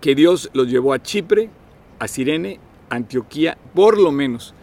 que 0.00 0.14
Dios 0.14 0.50
los 0.52 0.68
llevó 0.68 0.92
a 0.92 1.02
Chipre, 1.02 1.50
a 1.98 2.08
Sirene, 2.08 2.58
Antioquía, 2.90 3.56
por 3.74 3.98
lo 3.98 4.10
menos. 4.10 4.54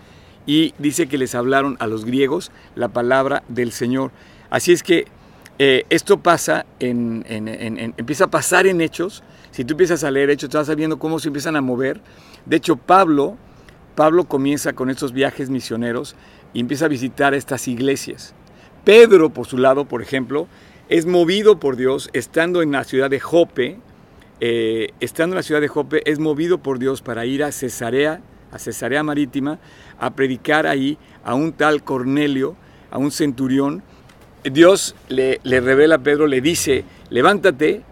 Y 0.46 0.74
dice 0.80 1.08
que 1.08 1.18
les 1.18 1.36
hablaron 1.36 1.78
a 1.80 1.88
los 1.88 2.06
griegos 2.06 2.52
la 2.76 2.90
palabra 2.90 3.44
del 3.48 3.72
Señor. 3.72 4.12
Así 4.50 4.72
es 4.72 4.84
que 4.84 5.06
eh, 5.60 5.86
esto 5.90 6.22
pasa 6.22 6.66
en, 6.80 7.24
empieza 7.98 8.26
a 8.26 8.32
pasar 8.32 8.66
en 8.66 8.82
hechos. 8.82 9.24
Si 9.52 9.66
tú 9.66 9.74
empiezas 9.74 10.04
a 10.04 10.12
leer 10.12 10.30
hechos, 10.30 10.50
estás 10.50 10.68
sabiendo 10.68 10.98
cómo 10.98 11.20
se 11.20 11.28
empiezan 11.28 11.56
a 11.56 11.62
mover. 11.62 12.02
De 12.46 12.58
hecho, 12.58 12.78
Pablo, 12.78 13.38
Pablo 13.96 14.24
comienza 14.24 14.74
con 14.74 14.90
estos 14.90 15.12
viajes 15.12 15.50
misioneros 15.50 16.16
y 16.54 16.60
empieza 16.60 16.86
a 16.86 16.90
visitar 16.90 17.34
estas 17.34 17.68
iglesias. 17.68 18.34
Pedro, 18.84 19.30
por 19.30 19.46
su 19.46 19.58
lado, 19.58 19.86
por 19.86 20.02
ejemplo, 20.02 20.48
es 20.88 21.06
movido 21.06 21.60
por 21.60 21.76
Dios 21.76 22.10
estando 22.14 22.62
en 22.62 22.72
la 22.72 22.84
ciudad 22.84 23.10
de 23.10 23.20
Jope, 23.20 23.78
eh, 24.40 24.90
estando 25.00 25.36
en 25.36 25.38
la 25.38 25.44
ciudad 25.44 25.62
de 25.62 25.68
Jope, 25.68 26.10
es 26.10 26.20
movido 26.20 26.58
por 26.60 26.80
Dios 26.80 27.02
para 27.02 27.26
ir 27.26 27.44
a 27.44 27.52
Cesarea, 27.52 28.22
a 28.52 28.58
Cesarea 28.58 29.04
Marítima, 29.04 29.60
a 30.00 30.16
predicar 30.16 30.66
ahí 30.66 30.98
a 31.24 31.36
un 31.36 31.52
tal 31.54 31.84
Cornelio, 31.84 32.56
a 32.90 32.98
un 32.98 33.12
centurión. 33.12 33.84
Dios 34.44 34.96
le, 35.10 35.40
le 35.44 35.60
revela 35.60 35.96
a 35.96 36.00
Pedro, 36.00 36.26
le 36.26 36.42
dice, 36.42 36.86
levántate, 37.10 37.84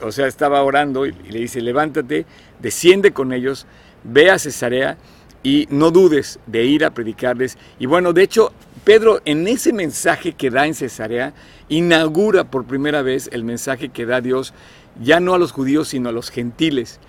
o 0.00 0.10
sea, 0.10 0.26
estaba 0.26 0.62
orando 0.62 1.06
y 1.06 1.12
le 1.12 1.38
dice, 1.38 1.60
levántate, 1.60 2.26
desciende 2.60 3.12
con 3.12 3.32
ellos, 3.32 3.66
ve 4.02 4.30
a 4.30 4.38
Cesarea 4.38 4.96
y 5.42 5.66
no 5.70 5.90
dudes 5.90 6.38
de 6.46 6.64
ir 6.64 6.84
a 6.84 6.90
predicarles. 6.90 7.58
Y 7.78 7.86
bueno, 7.86 8.12
de 8.12 8.22
hecho, 8.22 8.52
Pedro 8.84 9.20
en 9.24 9.46
ese 9.46 9.72
mensaje 9.72 10.32
que 10.32 10.50
da 10.50 10.66
en 10.66 10.74
Cesarea, 10.74 11.34
inaugura 11.68 12.44
por 12.44 12.64
primera 12.64 13.02
vez 13.02 13.28
el 13.32 13.44
mensaje 13.44 13.88
que 13.88 14.06
da 14.06 14.20
Dios, 14.20 14.52
ya 15.00 15.20
no 15.20 15.34
a 15.34 15.38
los 15.38 15.52
judíos, 15.52 15.88
sino 15.88 16.08
a 16.08 16.12
los 16.12 16.30
gentiles. 16.30 17.00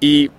Y 0.00 0.30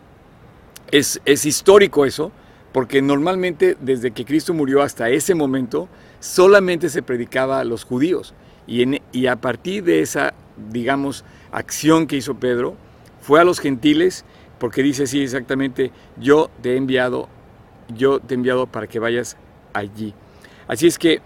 es, 0.91 1.19
histórico 1.25 2.05
eso, 2.05 2.31
porque 2.73 3.01
normalmente 3.01 3.77
desde 3.79 4.11
que 4.11 4.25
Cristo 4.25 4.53
murió 4.53 4.81
hasta 4.81 5.09
ese 5.09 5.35
momento, 5.35 5.87
solamente 6.19 6.89
se 6.89 7.03
predicaba 7.03 7.59
a 7.59 7.63
los 7.63 7.83
judíos. 7.83 8.33
Y, 8.67 9.01
y 9.11 9.27
a 9.27 9.37
partir 9.37 9.83
de 9.83 10.01
esa, 10.01 10.33
digamos, 10.71 11.23
acción 11.51 12.07
que 12.07 12.17
hizo 12.17 12.35
Pedro, 12.35 12.75
fue 13.21 13.39
a 13.39 13.43
los 13.43 13.59
gentiles, 13.59 14.25
porque 14.59 14.83
dice 14.83 15.03
así 15.03 15.21
exactamente, 15.21 15.91
yo 16.17 16.49
te 16.61 16.73
he 16.73 16.77
enviado 16.77 17.29
yo 17.95 18.19
te 18.19 18.33
he 18.33 18.37
enviado 18.37 18.67
para 18.67 18.87
que 18.87 18.99
vayas 18.99 19.37
allí. 19.73 20.13
Así 20.67 20.87
es 20.87 20.97
que 20.97 21.21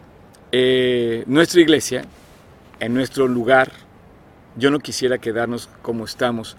eh, 0.51 1.23
nuestra 1.27 1.61
iglesia, 1.61 2.05
en 2.79 2.93
nuestro 2.93 3.27
lugar, 3.27 3.71
yo 4.55 4.71
no 4.71 4.79
quisiera 4.79 5.17
quedarnos 5.17 5.69
como 5.81 6.05
estamos. 6.05 6.57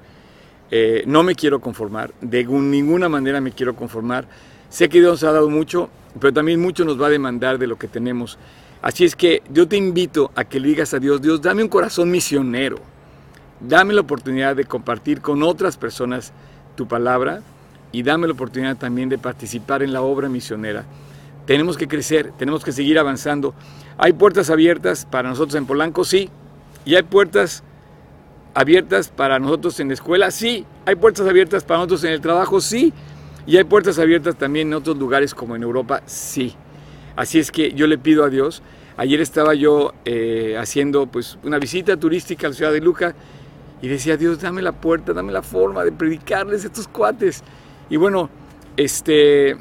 Eh, 0.71 1.05
no 1.07 1.23
me 1.23 1.35
quiero 1.35 1.61
conformar, 1.61 2.13
de 2.21 2.45
ninguna 2.45 3.09
manera 3.09 3.41
me 3.41 3.53
quiero 3.53 3.75
conformar. 3.77 4.27
Sé 4.69 4.89
que 4.89 5.01
Dios 5.01 5.23
ha 5.23 5.33
dado 5.33 5.49
mucho, 5.49 5.89
pero 6.21 6.33
también 6.33 6.61
mucho 6.61 6.85
nos 6.85 7.01
va 7.01 7.07
a 7.07 7.11
demandar 7.11 7.59
de 7.59 7.67
lo 7.67 7.77
que 7.79 7.89
tenemos. 7.89 8.39
Así 8.83 9.05
es 9.05 9.17
que 9.17 9.43
yo 9.51 9.67
te 9.67 9.77
invito 9.77 10.31
a 10.35 10.45
que 10.45 10.61
le 10.61 10.69
digas 10.69 10.93
a 10.93 10.99
Dios, 10.99 11.23
Dios, 11.23 11.41
dame 11.41 11.63
un 11.63 11.69
corazón 11.69 12.11
misionero. 12.11 12.77
Dame 13.61 13.95
la 13.95 14.03
oportunidad 14.03 14.55
de 14.55 14.65
compartir 14.65 15.23
con 15.23 15.43
otras 15.43 15.77
personas 15.77 16.33
tu 16.77 16.87
palabra 16.87 17.41
y 17.93 18.03
dame 18.03 18.27
la 18.27 18.33
oportunidad 18.35 18.77
también 18.77 19.09
de 19.09 19.19
participar 19.19 19.83
en 19.83 19.93
la 19.93 20.03
obra 20.03 20.29
misionera. 20.29 20.85
Tenemos 21.47 21.77
que 21.77 21.87
crecer, 21.87 22.33
tenemos 22.37 22.65
que 22.65 22.73
seguir 22.73 22.99
avanzando. 22.99 23.55
¿Hay 23.99 24.13
puertas 24.13 24.51
abiertas 24.51 25.07
para 25.09 25.29
nosotros 25.29 25.55
en 25.55 25.67
Polanco? 25.67 26.05
Sí. 26.05 26.29
¿Y 26.85 26.97
hay 26.97 27.03
puertas 27.05 27.63
abiertas 28.55 29.09
para 29.09 29.39
nosotros 29.39 29.79
en 29.81 29.89
la 29.89 29.95
escuela? 29.95 30.31
Sí. 30.31 30.67
¿Hay 30.85 30.97
puertas 30.97 31.27
abiertas 31.27 31.63
para 31.65 31.79
nosotros 31.79 32.05
en 32.05 32.13
el 32.13 32.21
trabajo? 32.21 32.61
Sí. 32.61 32.93
¿Y 33.47 33.57
hay 33.57 33.65
puertas 33.65 33.99
abiertas 33.99 34.37
también 34.37 34.69
en 34.69 34.75
otros 34.75 34.97
lugares 34.99 35.35
como 35.35 35.55
en 35.55 35.63
Europa? 35.63 36.03
Sí. 36.07 36.55
Así 37.15 37.39
es 37.39 37.51
que 37.53 37.73
yo 37.73 37.87
le 37.87 37.97
pido 37.97 38.25
a 38.25 38.29
Dios. 38.29 38.63
Ayer 38.97 39.21
estaba 39.21 39.55
yo 39.55 39.95
eh, 40.05 40.57
haciendo 40.59 41.07
pues, 41.07 41.39
una 41.45 41.59
visita 41.59 41.97
turística 41.97 42.47
a 42.47 42.51
la 42.51 42.57
ciudad 42.57 42.73
de 42.73 42.81
Luca 42.81 43.15
y 43.81 43.89
decía, 43.89 44.17
Dios, 44.17 44.41
dame 44.41 44.63
la 44.63 44.73
puerta, 44.73 45.13
dame 45.13 45.33
la 45.33 45.43
forma 45.43 45.85
de 45.85 45.93
predicarles 45.93 46.65
estos 46.65 46.89
cuates. 46.89 47.45
Y 47.89 47.97
bueno, 47.97 48.29
este, 48.77 49.57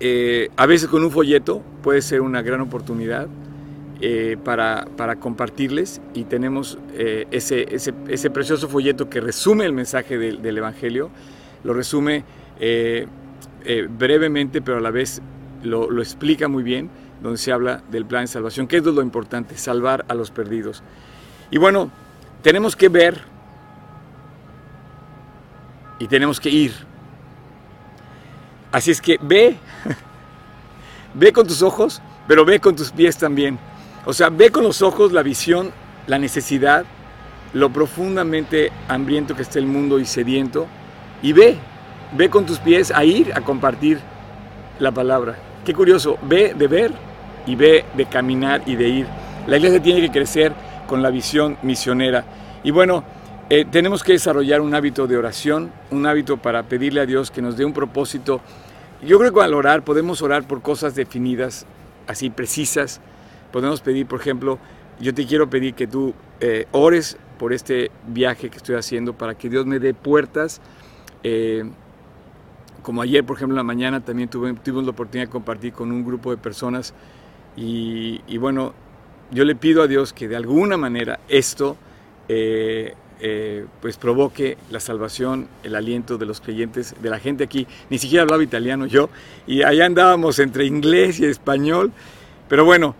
eh, 0.00 0.50
a 0.56 0.66
veces 0.66 0.88
con 0.88 1.04
un 1.04 1.10
folleto 1.10 1.62
puede 1.82 2.02
ser 2.02 2.20
una 2.20 2.42
gran 2.42 2.60
oportunidad 2.60 3.28
eh, 4.00 4.36
para, 4.42 4.86
compartirles 5.18 6.00
y 6.14 6.24
tenemos 6.24 6.78
eh, 6.92 7.26
ese, 7.30 7.66
ese, 7.74 8.30
precioso 8.30 8.68
folleto 8.68 9.08
que 9.08 9.20
resume 9.20 9.64
el 9.64 9.72
mensaje 9.72 10.18
del, 10.18 10.58
Evangelio, 10.58 11.10
lo 11.64 11.74
resume 11.74 12.24
brevemente, 13.98 14.62
pero 14.62 14.78
a 14.78 14.80
la 14.80 14.90
vez 14.90 15.20
lo, 15.62 15.90
lo, 15.90 16.02
explica 16.02 16.48
muy 16.48 16.62
bien, 16.62 16.90
donde 17.22 17.38
se 17.38 17.50
habla 17.50 17.82
del 17.90 18.04
plan 18.04 18.24
de 18.24 18.28
salvación, 18.28 18.66
que 18.66 18.76
es 18.76 18.84
lo 18.84 19.02
importante, 19.02 19.56
salvar 19.56 20.04
a 20.08 20.14
los 20.14 20.30
perdidos. 20.30 20.82
Y 21.50 21.58
bueno, 21.58 21.90
tenemos 22.42 22.76
que 22.76 22.88
ver 22.88 23.33
y 25.98 26.06
tenemos 26.06 26.40
que 26.40 26.50
ir. 26.50 26.72
Así 28.72 28.90
es 28.90 29.00
que 29.00 29.18
ve, 29.20 29.56
ve 31.14 31.32
con 31.32 31.46
tus 31.46 31.62
ojos, 31.62 32.02
pero 32.26 32.44
ve 32.44 32.60
con 32.60 32.74
tus 32.74 32.90
pies 32.90 33.16
también. 33.16 33.58
O 34.04 34.12
sea, 34.12 34.30
ve 34.30 34.50
con 34.50 34.64
los 34.64 34.82
ojos 34.82 35.12
la 35.12 35.22
visión, 35.22 35.72
la 36.06 36.18
necesidad 36.18 36.84
lo 37.54 37.70
profundamente 37.70 38.72
hambriento 38.88 39.34
que 39.34 39.42
está 39.42 39.60
el 39.60 39.66
mundo 39.66 39.98
y 39.98 40.04
sediento, 40.04 40.66
y 41.22 41.32
ve, 41.32 41.56
ve 42.12 42.28
con 42.28 42.44
tus 42.44 42.58
pies 42.58 42.90
a 42.90 43.04
ir 43.04 43.32
a 43.32 43.40
compartir 43.40 44.00
la 44.80 44.90
palabra. 44.90 45.36
Qué 45.64 45.72
curioso, 45.72 46.18
ve 46.22 46.52
de 46.54 46.66
ver 46.66 46.92
y 47.46 47.54
ve 47.54 47.84
de 47.96 48.06
caminar 48.06 48.62
y 48.66 48.74
de 48.74 48.88
ir. 48.88 49.06
La 49.46 49.56
iglesia 49.56 49.80
tiene 49.80 50.00
que 50.00 50.10
crecer 50.10 50.52
con 50.86 51.00
la 51.00 51.10
visión 51.10 51.56
misionera. 51.62 52.24
Y 52.64 52.72
bueno, 52.72 53.04
eh, 53.50 53.64
tenemos 53.70 54.02
que 54.02 54.12
desarrollar 54.12 54.60
un 54.60 54.74
hábito 54.74 55.06
de 55.06 55.16
oración, 55.16 55.70
un 55.90 56.06
hábito 56.06 56.38
para 56.38 56.62
pedirle 56.64 57.00
a 57.00 57.06
Dios 57.06 57.30
que 57.30 57.42
nos 57.42 57.56
dé 57.56 57.64
un 57.64 57.72
propósito. 57.72 58.40
Yo 59.02 59.18
creo 59.18 59.32
que 59.32 59.42
al 59.42 59.54
orar 59.54 59.84
podemos 59.84 60.22
orar 60.22 60.46
por 60.46 60.62
cosas 60.62 60.94
definidas, 60.94 61.66
así 62.06 62.30
precisas. 62.30 63.00
Podemos 63.52 63.80
pedir, 63.80 64.06
por 64.06 64.20
ejemplo, 64.20 64.58
yo 65.00 65.12
te 65.12 65.26
quiero 65.26 65.50
pedir 65.50 65.74
que 65.74 65.86
tú 65.86 66.14
eh, 66.40 66.66
ores 66.72 67.18
por 67.38 67.52
este 67.52 67.90
viaje 68.06 68.48
que 68.48 68.56
estoy 68.56 68.76
haciendo 68.76 69.12
para 69.12 69.34
que 69.34 69.48
Dios 69.48 69.66
me 69.66 69.78
dé 69.78 69.92
puertas. 69.94 70.60
Eh, 71.22 71.64
como 72.82 73.02
ayer, 73.02 73.24
por 73.24 73.36
ejemplo, 73.36 73.54
en 73.54 73.58
la 73.58 73.62
mañana 73.62 74.00
también 74.00 74.28
tuve, 74.28 74.52
tuvimos 74.54 74.84
la 74.84 74.90
oportunidad 74.90 75.26
de 75.26 75.32
compartir 75.32 75.72
con 75.72 75.90
un 75.90 76.04
grupo 76.04 76.30
de 76.30 76.36
personas 76.36 76.94
y, 77.56 78.36
bueno, 78.38 78.74
yo 79.30 79.44
le 79.44 79.54
pido 79.54 79.82
a 79.82 79.86
Dios 79.86 80.12
que 80.12 80.28
de 80.28 80.36
alguna 80.36 80.76
manera 80.76 81.20
esto 81.28 81.76
eh, 82.28 82.94
eh, 83.26 83.64
pues 83.80 83.96
provoque 83.96 84.58
la 84.70 84.80
salvación, 84.80 85.48
el 85.62 85.76
aliento 85.76 86.18
de 86.18 86.26
los 86.26 86.42
creyentes, 86.42 86.94
de 87.00 87.08
la 87.08 87.18
gente 87.18 87.42
aquí. 87.42 87.66
Ni 87.88 87.96
siquiera 87.96 88.24
hablaba 88.24 88.42
italiano 88.42 88.84
yo 88.84 89.08
y 89.46 89.62
allá 89.62 89.86
andábamos 89.86 90.38
entre 90.40 90.66
inglés 90.66 91.20
y 91.20 91.24
español. 91.24 91.90
Pero 92.50 92.66
bueno, 92.66 92.94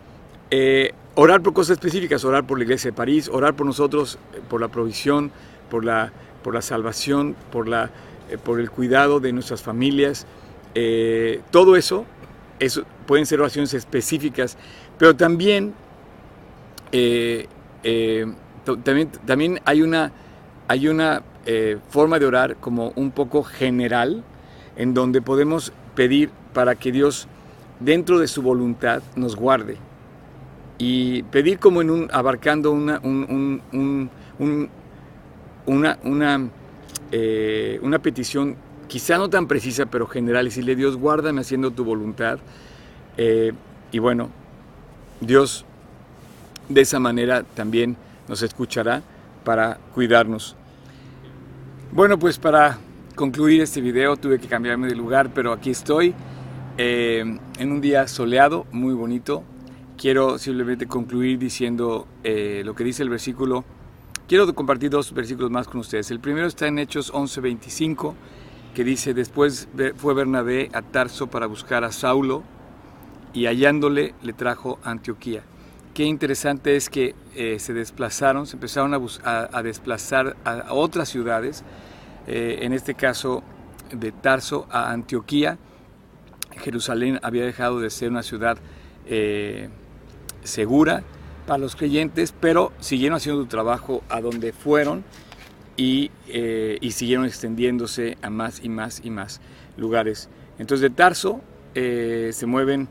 eh, 0.50 0.92
orar 1.14 1.42
por 1.42 1.52
cosas 1.52 1.72
específicas, 1.74 2.24
orar 2.24 2.46
por 2.46 2.56
la 2.56 2.64
iglesia 2.64 2.90
de 2.90 2.96
París, 2.96 3.28
orar 3.30 3.52
por 3.52 3.66
nosotros, 3.66 4.18
por 4.48 4.62
la 4.62 4.68
provisión, 4.68 5.30
por 5.68 5.84
la, 5.84 6.10
por 6.42 6.54
la 6.54 6.62
salvación, 6.62 7.36
por, 7.52 7.68
la, 7.68 7.90
por 8.44 8.60
el 8.60 8.70
cuidado 8.70 9.20
de 9.20 9.30
nuestras 9.30 9.60
familias. 9.60 10.26
todo 11.50 11.76
eso, 11.76 12.06
eso 12.60 12.84
pueden 13.06 13.26
ser 13.26 13.42
oraciones 13.42 13.74
específicas, 13.74 14.56
pero 14.96 15.14
también 15.14 15.74
también, 18.64 19.10
también 19.26 19.60
hay 19.64 19.82
una, 19.82 20.12
hay 20.68 20.88
una 20.88 21.22
eh, 21.46 21.78
forma 21.88 22.18
de 22.18 22.26
orar 22.26 22.56
como 22.56 22.92
un 22.96 23.10
poco 23.10 23.42
general, 23.42 24.24
en 24.76 24.94
donde 24.94 25.22
podemos 25.22 25.72
pedir 25.94 26.30
para 26.52 26.74
que 26.74 26.90
Dios, 26.90 27.28
dentro 27.80 28.18
de 28.18 28.28
su 28.28 28.42
voluntad, 28.42 29.02
nos 29.16 29.36
guarde. 29.36 29.76
Y 30.78 31.22
pedir 31.24 31.58
como 31.58 31.82
en 31.82 31.90
un, 31.90 32.08
abarcando 32.12 32.72
una, 32.72 33.00
una, 33.00 33.60
una, 36.02 36.48
eh, 37.12 37.78
una 37.82 37.98
petición 38.00 38.56
quizá 38.88 39.18
no 39.18 39.28
tan 39.28 39.46
precisa, 39.46 39.86
pero 39.86 40.06
general, 40.06 40.46
y 40.46 40.48
decirle, 40.48 40.76
Dios, 40.76 40.96
guárdame 40.96 41.40
haciendo 41.40 41.70
tu 41.70 41.84
voluntad. 41.84 42.38
Eh, 43.16 43.52
y 43.92 43.98
bueno, 43.98 44.30
Dios 45.20 45.64
de 46.68 46.80
esa 46.80 46.98
manera 46.98 47.42
también 47.42 47.96
nos 48.28 48.42
escuchará 48.42 49.02
para 49.44 49.78
cuidarnos. 49.94 50.56
Bueno, 51.92 52.18
pues 52.18 52.38
para 52.38 52.78
concluir 53.14 53.60
este 53.60 53.80
video 53.80 54.16
tuve 54.16 54.38
que 54.38 54.48
cambiarme 54.48 54.88
de 54.88 54.96
lugar, 54.96 55.30
pero 55.32 55.52
aquí 55.52 55.70
estoy 55.70 56.14
eh, 56.76 57.38
en 57.58 57.72
un 57.72 57.80
día 57.80 58.08
soleado, 58.08 58.66
muy 58.72 58.94
bonito. 58.94 59.44
Quiero 59.96 60.38
simplemente 60.38 60.86
concluir 60.86 61.38
diciendo 61.38 62.08
eh, 62.24 62.62
lo 62.64 62.74
que 62.74 62.82
dice 62.82 63.02
el 63.02 63.10
versículo. 63.10 63.64
Quiero 64.26 64.52
compartir 64.54 64.90
dos 64.90 65.12
versículos 65.12 65.50
más 65.50 65.68
con 65.68 65.80
ustedes. 65.80 66.10
El 66.10 66.18
primero 66.18 66.46
está 66.46 66.66
en 66.66 66.78
Hechos 66.78 67.12
11:25, 67.12 68.14
que 68.74 68.82
dice, 68.82 69.14
después 69.14 69.68
fue 69.96 70.14
Bernabé 70.14 70.70
a 70.72 70.82
Tarso 70.82 71.28
para 71.28 71.46
buscar 71.46 71.84
a 71.84 71.92
Saulo 71.92 72.42
y 73.32 73.46
hallándole 73.46 74.14
le 74.22 74.32
trajo 74.32 74.80
a 74.82 74.90
Antioquía. 74.90 75.44
Qué 75.94 76.02
interesante 76.02 76.74
es 76.74 76.90
que 76.90 77.14
eh, 77.36 77.60
se 77.60 77.72
desplazaron, 77.72 78.48
se 78.48 78.56
empezaron 78.56 78.94
a, 79.22 79.62
desplazar 79.62 80.36
a, 80.44 80.74
otras 80.74 81.08
ciudades, 81.08 81.62
eh, 82.26 82.58
en 82.62 82.72
este 82.72 82.96
caso 82.96 83.44
de 83.92 84.10
Tarso 84.10 84.66
a 84.72 84.90
Antioquía. 84.90 85.56
Jerusalén 86.56 87.20
había 87.22 87.44
dejado 87.44 87.78
de 87.78 87.90
ser 87.90 88.10
una 88.10 88.24
ciudad 88.24 88.58
eh, 89.06 89.68
segura 90.42 91.04
para 91.46 91.58
los 91.58 91.76
creyentes, 91.76 92.34
pero 92.40 92.72
siguieron 92.80 93.14
haciendo 93.14 93.42
su 93.42 93.46
trabajo 93.46 94.02
a 94.08 94.20
donde 94.20 94.52
fueron 94.52 95.04
y, 95.76 96.10
y, 96.26 96.90
siguieron 96.90 97.24
extendiéndose 97.24 98.18
a 98.20 98.30
más 98.30 98.64
y 98.64 98.68
más 98.68 99.00
y 99.04 99.10
más 99.10 99.40
lugares. 99.76 100.28
Entonces 100.58 100.80
de 100.80 100.90
Tarso 100.90 101.40
se 101.74 102.46
mueven 102.46 102.88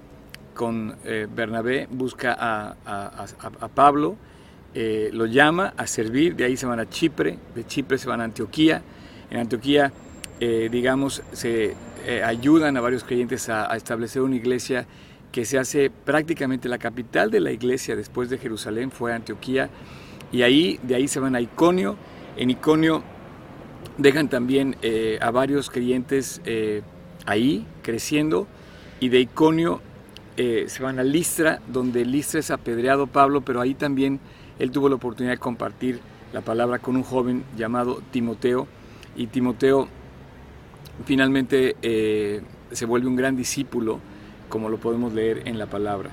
con 0.54 0.96
eh, 1.06 1.28
Bernabé, 1.34 1.88
busca 1.89 2.36
a, 2.39 3.68
Pablo, 3.74 4.16
eh, 4.74 5.10
lo 5.13 5.26
llama 5.26 5.74
a 5.78 5.88
servir, 5.88 6.36
de 6.36 6.46
ahí 6.46 6.58
se 6.58 6.66
van 6.66 6.80
a 6.80 6.89
Chipre, 6.89 7.38
de 7.56 7.66
Chipre 7.66 7.98
se 7.98 8.08
van 8.08 8.22
a 8.22 8.24
Antioquía, 8.24 8.82
en 9.30 9.39
Antioquía, 9.39 9.92
eh, 10.39 10.70
digamos, 10.72 11.24
se 11.32 11.76
ayudan 12.24 12.76
a 12.76 12.82
varios 12.82 13.04
creyentes 13.04 13.48
a, 13.48 13.74
establecer 13.78 14.22
una 14.22 14.36
iglesia 14.36 14.86
que 15.32 15.46
se 15.46 15.58
hace 15.58 15.89
prácticamente 15.89 16.68
la 16.68 16.78
capital 16.78 17.32
de 17.32 17.39
la 17.39 17.52
iglesia 17.52 17.96
después 17.96 18.30
de 18.30 18.38
Jerusalén, 18.38 18.92
fue 18.92 19.13
Antioquía, 19.13 19.70
y 20.32 20.42
ahí, 20.42 20.80
de 20.84 20.96
ahí 20.96 21.08
se 21.08 21.20
van 21.20 21.36
a 21.36 21.42
Iconio, 21.42 21.96
en 22.36 22.50
Iconio 22.50 23.04
dejan 23.98 24.28
también 24.28 24.76
a 25.22 25.32
varios 25.32 25.70
creyentes 25.70 26.42
ahí 27.26 27.66
creciendo, 27.84 28.48
y 29.00 29.10
de 29.10 29.20
Iconio 29.22 29.82
eh, 30.38 30.65
se 30.67 30.82
van 30.82 31.00
a 31.00 31.04
Listra, 31.04 31.60
donde 31.67 32.06
Listra 32.06 32.39
es 32.39 32.52
apedreado 32.52 33.08
Pablo, 33.08 33.41
pero 33.41 33.62
ahí 33.62 33.74
también 33.74 34.19
él 34.60 34.72
tuvo 34.72 34.89
la 34.89 34.96
oportunidad 34.96 35.34
de 35.34 35.39
compartir 35.39 36.00
la 36.34 36.41
palabra 36.41 36.80
con 36.80 36.96
un 36.96 37.04
joven 37.04 37.43
llamado 37.56 38.02
Timoteo, 38.12 38.67
y 39.15 39.28
Timoteo 39.28 39.88
finalmente 41.06 41.76
eh, 41.82 42.41
se 42.72 42.86
vuelve 42.86 43.08
un 43.08 43.15
gran 43.15 43.36
discípulo, 43.36 44.00
como 44.50 44.69
lo 44.69 44.78
podemos 44.78 45.13
leer 45.13 45.43
en 45.46 45.60
la 45.60 45.67
palabra. 45.67 46.10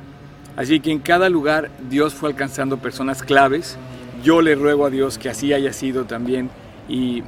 Así 0.57 0.81
que 0.81 0.91
en 0.91 0.99
cada 0.99 1.29
lugar 1.29 1.71
Dios 1.89 2.15
fue 2.15 2.29
alcanzando 2.31 2.79
personas 2.79 3.23
claves. 3.23 3.79
Yo 4.23 4.43
le 4.43 4.55
ruego 4.55 4.85
a 4.85 4.91
Dios 4.91 5.17
que 5.19 5.29
así 5.29 5.53
haya 5.53 5.73
sido 5.73 6.05
también 6.05 6.51
y, 6.89 7.23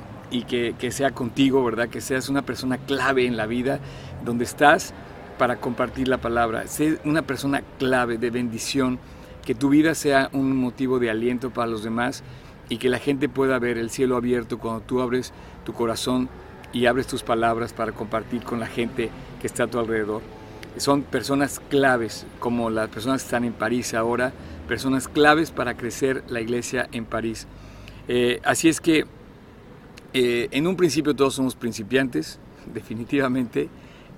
que, 0.48 0.74
que 0.78 0.90
sea 0.90 1.12
contigo, 1.12 1.64
¿verdad? 1.64 1.88
Que 1.88 2.00
seas 2.00 2.28
una 2.28 2.42
persona 2.42 2.78
clave 2.78 3.26
en 3.26 3.36
la 3.36 3.46
vida 3.46 3.80
donde 4.24 4.44
estás 4.44 4.92
para 5.38 5.56
compartir 5.56 6.08
la 6.08 6.18
palabra. 6.18 6.66
Sé 6.66 6.98
una 7.04 7.22
persona 7.22 7.62
clave 7.78 8.18
de 8.18 8.30
bendición, 8.30 8.98
que 9.44 9.54
tu 9.54 9.70
vida 9.70 9.94
sea 9.94 10.30
un 10.32 10.56
motivo 10.56 10.98
de 10.98 11.10
aliento 11.10 11.50
para 11.50 11.66
los 11.66 11.82
demás 11.82 12.22
y 12.68 12.78
que 12.78 12.88
la 12.88 12.98
gente 12.98 13.28
pueda 13.28 13.58
ver 13.58 13.76
el 13.76 13.90
cielo 13.90 14.16
abierto 14.16 14.58
cuando 14.58 14.80
tú 14.82 15.00
abres 15.00 15.32
tu 15.64 15.72
corazón 15.72 16.28
y 16.72 16.86
abres 16.86 17.06
tus 17.06 17.22
palabras 17.22 17.72
para 17.72 17.92
compartir 17.92 18.42
con 18.42 18.60
la 18.60 18.66
gente 18.66 19.10
que 19.40 19.46
está 19.46 19.64
a 19.64 19.66
tu 19.66 19.78
alrededor. 19.78 20.22
Son 20.78 21.02
personas 21.02 21.60
claves, 21.68 22.24
como 22.38 22.70
las 22.70 22.88
personas 22.88 23.22
que 23.22 23.26
están 23.26 23.44
en 23.44 23.52
París 23.52 23.92
ahora, 23.92 24.32
personas 24.66 25.06
claves 25.06 25.50
para 25.50 25.76
crecer 25.76 26.24
la 26.28 26.40
iglesia 26.40 26.88
en 26.92 27.04
París. 27.04 27.46
Eh, 28.08 28.40
así 28.42 28.68
es 28.68 28.80
que 28.80 29.04
eh, 30.14 30.48
en 30.50 30.66
un 30.66 30.76
principio 30.76 31.14
todos 31.14 31.34
somos 31.34 31.54
principiantes, 31.56 32.38
definitivamente, 32.72 33.68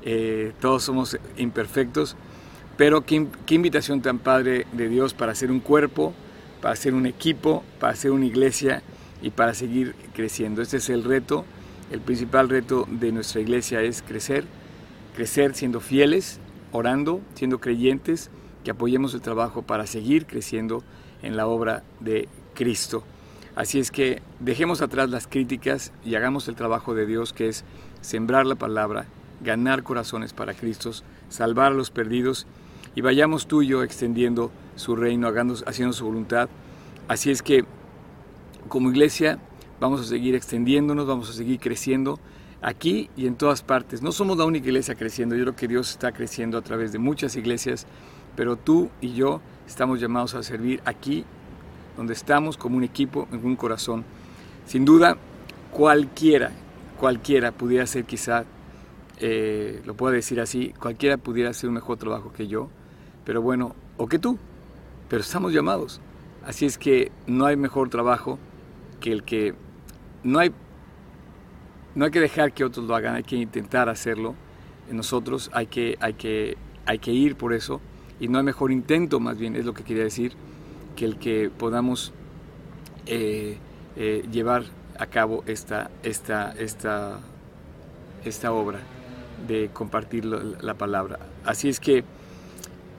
eh, 0.06 0.52
todos 0.60 0.82
somos 0.82 1.18
imperfectos, 1.38 2.14
pero 2.76 3.06
qué, 3.06 3.26
invitación 3.48 4.02
tan 4.02 4.18
padre 4.18 4.66
de 4.72 4.88
Dios 4.88 5.14
para 5.14 5.32
hacer 5.32 5.50
un 5.50 5.60
cuerpo, 5.60 6.12
para 6.60 6.74
hacer 6.74 6.92
un 6.94 7.06
equipo, 7.06 7.64
para 7.80 7.94
hacer 7.94 8.10
una 8.10 8.26
iglesia 8.26 8.82
y 9.22 9.30
para 9.30 9.54
seguir 9.54 9.94
creciendo. 10.12 10.60
Este 10.60 10.76
es 10.76 10.90
el 10.90 11.04
reto, 11.04 11.46
el 11.90 12.00
principal 12.00 12.50
reto 12.50 12.86
de 12.90 13.12
nuestra 13.12 13.40
iglesia 13.40 13.80
es 13.80 14.02
crecer, 14.02 14.44
crecer 15.16 15.54
siendo 15.54 15.80
fieles, 15.80 16.38
orando, 16.70 17.22
siendo 17.34 17.58
creyentes, 17.58 18.30
que 18.62 18.72
apoyemos 18.72 19.14
el 19.14 19.22
trabajo 19.22 19.62
para 19.62 19.86
seguir 19.86 20.26
creciendo 20.26 20.82
en 21.22 21.36
la 21.36 21.46
obra 21.46 21.82
de 22.00 22.28
Cristo. 22.54 23.04
Así 23.56 23.78
es 23.78 23.90
que 23.90 24.20
dejemos 24.40 24.82
atrás 24.82 25.08
las 25.08 25.28
críticas 25.28 25.92
y 26.04 26.16
hagamos 26.16 26.48
el 26.48 26.56
trabajo 26.56 26.94
de 26.94 27.06
Dios 27.06 27.32
que 27.32 27.48
es 27.48 27.64
sembrar 28.02 28.44
la 28.46 28.56
palabra 28.56 29.06
ganar 29.44 29.82
corazones 29.82 30.32
para 30.32 30.54
Cristo, 30.54 30.90
salvar 31.28 31.72
a 31.72 31.74
los 31.74 31.90
perdidos 31.90 32.46
y 32.94 33.00
vayamos 33.00 33.46
tú 33.46 33.62
y 33.62 33.68
yo 33.68 33.82
extendiendo 33.82 34.50
su 34.76 34.96
reino, 34.96 35.32
haciendo 35.66 35.92
su 35.92 36.04
voluntad. 36.04 36.48
Así 37.06 37.30
es 37.30 37.42
que 37.42 37.64
como 38.68 38.90
iglesia 38.90 39.38
vamos 39.78 40.00
a 40.00 40.04
seguir 40.04 40.34
extendiéndonos, 40.34 41.06
vamos 41.06 41.30
a 41.30 41.32
seguir 41.32 41.60
creciendo 41.60 42.18
aquí 42.62 43.10
y 43.16 43.26
en 43.26 43.36
todas 43.36 43.62
partes. 43.62 44.02
No 44.02 44.10
somos 44.10 44.38
la 44.38 44.44
única 44.44 44.66
iglesia 44.66 44.94
creciendo, 44.94 45.36
yo 45.36 45.42
creo 45.42 45.56
que 45.56 45.68
Dios 45.68 45.90
está 45.90 46.12
creciendo 46.12 46.58
a 46.58 46.62
través 46.62 46.92
de 46.92 46.98
muchas 46.98 47.36
iglesias, 47.36 47.86
pero 48.36 48.56
tú 48.56 48.90
y 49.00 49.12
yo 49.12 49.40
estamos 49.66 50.00
llamados 50.00 50.34
a 50.34 50.42
servir 50.42 50.80
aquí 50.84 51.24
donde 51.96 52.12
estamos 52.12 52.56
como 52.56 52.76
un 52.76 52.84
equipo, 52.84 53.28
en 53.32 53.44
un 53.44 53.56
corazón. 53.56 54.04
Sin 54.66 54.84
duda, 54.84 55.16
cualquiera, 55.70 56.50
cualquiera 56.98 57.52
pudiera 57.52 57.86
ser 57.86 58.04
quizá, 58.04 58.44
eh, 59.18 59.80
lo 59.84 59.94
puedo 59.94 60.12
decir 60.12 60.40
así, 60.40 60.74
cualquiera 60.80 61.16
pudiera 61.16 61.50
hacer 61.50 61.68
un 61.68 61.74
mejor 61.74 61.96
trabajo 61.98 62.32
que 62.32 62.46
yo, 62.46 62.68
pero 63.24 63.40
bueno, 63.42 63.74
o 63.96 64.08
que 64.08 64.18
tú, 64.18 64.38
pero 65.08 65.22
estamos 65.22 65.52
llamados. 65.52 66.00
Así 66.44 66.66
es 66.66 66.76
que 66.76 67.10
no 67.26 67.46
hay 67.46 67.56
mejor 67.56 67.88
trabajo 67.88 68.38
que 69.00 69.12
el 69.12 69.22
que 69.22 69.54
no 70.22 70.38
hay 70.38 70.52
no 71.94 72.04
hay 72.04 72.10
que 72.10 72.20
dejar 72.20 72.52
que 72.52 72.64
otros 72.64 72.86
lo 72.86 72.96
hagan, 72.96 73.14
hay 73.14 73.22
que 73.22 73.36
intentar 73.36 73.88
hacerlo. 73.88 74.34
Nosotros 74.90 75.48
hay 75.54 75.66
que, 75.68 75.96
hay 76.00 76.14
que, 76.14 76.56
hay 76.86 76.98
que 76.98 77.12
ir 77.12 77.36
por 77.36 77.52
eso 77.52 77.80
y 78.18 78.26
no 78.26 78.38
hay 78.38 78.44
mejor 78.44 78.72
intento, 78.72 79.20
más 79.20 79.38
bien 79.38 79.54
es 79.54 79.64
lo 79.64 79.74
que 79.74 79.84
quería 79.84 80.02
decir, 80.02 80.32
que 80.96 81.04
el 81.04 81.18
que 81.18 81.50
podamos 81.56 82.12
eh, 83.06 83.58
eh, 83.96 84.26
llevar 84.30 84.64
a 84.98 85.06
cabo 85.06 85.44
esta, 85.46 85.90
esta, 86.02 86.52
esta, 86.52 87.20
esta 88.24 88.52
obra 88.52 88.80
de 89.46 89.70
compartir 89.72 90.24
la 90.24 90.74
palabra. 90.74 91.18
Así 91.44 91.68
es 91.68 91.80
que 91.80 92.04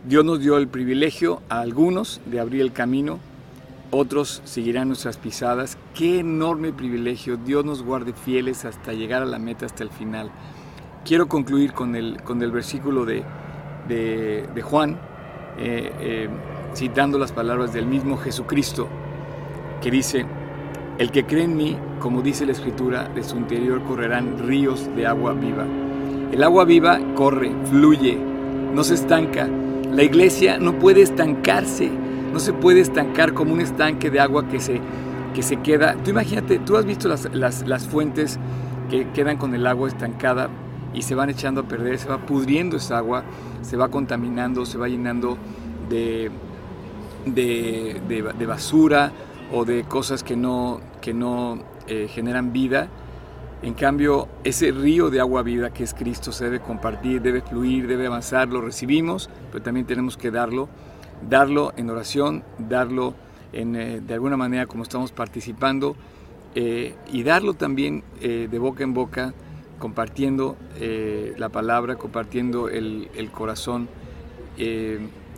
Dios 0.07 0.23
nos 0.23 0.39
dio 0.39 0.57
el 0.57 0.67
privilegio 0.67 1.41
a 1.49 1.59
algunos 1.59 2.21
de 2.25 2.39
abrir 2.39 2.61
el 2.61 2.71
camino 2.71 3.19
otros 3.91 4.41
seguirán 4.45 4.89
nuestras 4.89 5.17
pisadas. 5.17 5.77
Qué 5.93 6.19
enorme 6.19 6.73
privilegio. 6.73 7.37
Dios 7.37 7.63
nos 7.63 7.83
guarde 7.83 8.13
fieles 8.13 8.65
hasta 8.65 8.93
llegar 8.93 9.21
a 9.21 9.25
la 9.25 9.39
meta, 9.39 9.65
hasta 9.65 9.83
el 9.83 9.89
final. 9.89 10.31
Quiero 11.05 11.27
concluir 11.27 11.71
con 11.71 11.95
el, 11.95 12.21
con 12.23 12.41
el 12.41 12.51
versículo 12.51 13.05
de, 13.05 13.23
de, 13.87 14.61
Juan, 14.61 14.99
eh, 15.57 15.91
eh, 15.99 16.29
citando 16.75 17.17
las 17.17 17.31
palabras 17.31 17.73
del 17.73 17.85
mismo 17.85 18.17
Jesucristo, 18.17 18.89
que 19.81 19.91
dice, 19.91 20.25
el 20.97 21.11
que 21.11 21.25
cree 21.25 21.43
en 21.43 21.55
mí, 21.55 21.77
como 21.99 22.21
dice 22.21 22.45
la 22.45 22.53
Escritura, 22.53 23.07
de 23.07 23.23
su 23.23 23.37
interior 23.37 23.83
correrán 23.83 24.47
ríos 24.47 24.93
de 24.95 25.05
agua 25.05 25.33
viva. 25.33 25.65
El 26.31 26.43
agua 26.43 26.65
viva 26.65 26.99
corre, 27.15 27.51
fluye, 27.65 28.17
no 28.73 28.83
se 28.83 28.95
estanca. 28.95 29.47
La 29.91 30.03
iglesia 30.03 30.57
no 30.57 30.77
puede 30.79 31.01
estancarse 31.01 31.89
no 32.35 32.41
se 32.41 32.51
puede 32.51 32.81
estancar 32.81 33.33
como 33.33 33.53
un 33.53 33.61
estanque 33.61 34.11
de 34.11 34.19
agua 34.19 34.49
que 34.49 34.59
se, 34.59 34.81
que 35.33 35.41
se 35.41 35.55
queda. 35.61 35.95
Tú 36.03 36.09
imagínate, 36.09 36.59
tú 36.59 36.75
has 36.75 36.83
visto 36.83 37.07
las, 37.07 37.29
las, 37.33 37.87
fuentes 37.87 38.37
que 38.89 39.09
quedan 39.11 39.37
con 39.37 39.55
el 39.55 39.65
agua 39.65 39.87
estancada 39.87 40.49
y 40.93 41.03
se 41.03 41.15
van 41.15 41.29
echando 41.29 41.61
a 41.61 41.63
perder, 41.63 41.97
se 41.97 42.09
va 42.09 42.25
pudriendo 42.25 42.75
esa 42.75 42.97
agua, 42.97 43.23
se 43.61 43.77
va 43.77 43.87
contaminando, 43.87 44.65
se 44.65 44.77
va 44.77 44.89
llenando 44.89 45.37
de, 45.87 46.29
de, 47.25 48.45
basura 48.45 49.13
o 49.53 49.63
de 49.63 49.85
cosas 49.85 50.21
que 50.21 50.35
no, 50.35 50.81
que 50.99 51.13
no 51.13 51.59
eh, 51.87 52.09
generan 52.09 52.51
vida. 52.51 52.89
En 53.65 53.73
cambio, 53.73 54.29
ese 54.45 54.71
río 54.71 55.09
de 55.09 55.19
agua 55.19 55.43
vida 55.43 55.73
que 55.73 55.83
es 55.83 55.93
Cristo 55.93 56.31
se 56.31 56.45
debe 56.45 56.59
compartir, 56.61 57.21
debe 57.21 57.41
fluir, 57.41 57.87
debe 57.87 58.07
avanzar, 58.07 58.47
lo 58.47 58.61
recibimos, 58.61 59.29
pero 59.51 59.63
también 59.63 59.85
tenemos 59.85 60.15
que 60.15 60.31
darlo 60.31 60.69
darlo 61.29 61.73
en 61.77 61.89
oración, 61.89 62.43
darlo 62.57 63.13
en, 63.53 63.75
eh, 63.75 64.01
de 64.01 64.13
alguna 64.13 64.37
manera 64.37 64.65
como 64.65 64.83
estamos 64.83 65.11
participando 65.11 65.95
eh, 66.53 66.95
y 67.11 67.23
darlo 67.23 67.53
también 67.53 68.03
eh, 68.21 68.47
de 68.49 68.59
boca 68.59 68.83
en 68.83 68.93
boca, 68.93 69.33
compartiendo 69.79 70.55
la 71.37 71.49
palabra, 71.49 71.95
compartiendo 71.95 72.69
el, 72.69 73.09
el 73.13 73.29
corazón, 73.29 73.89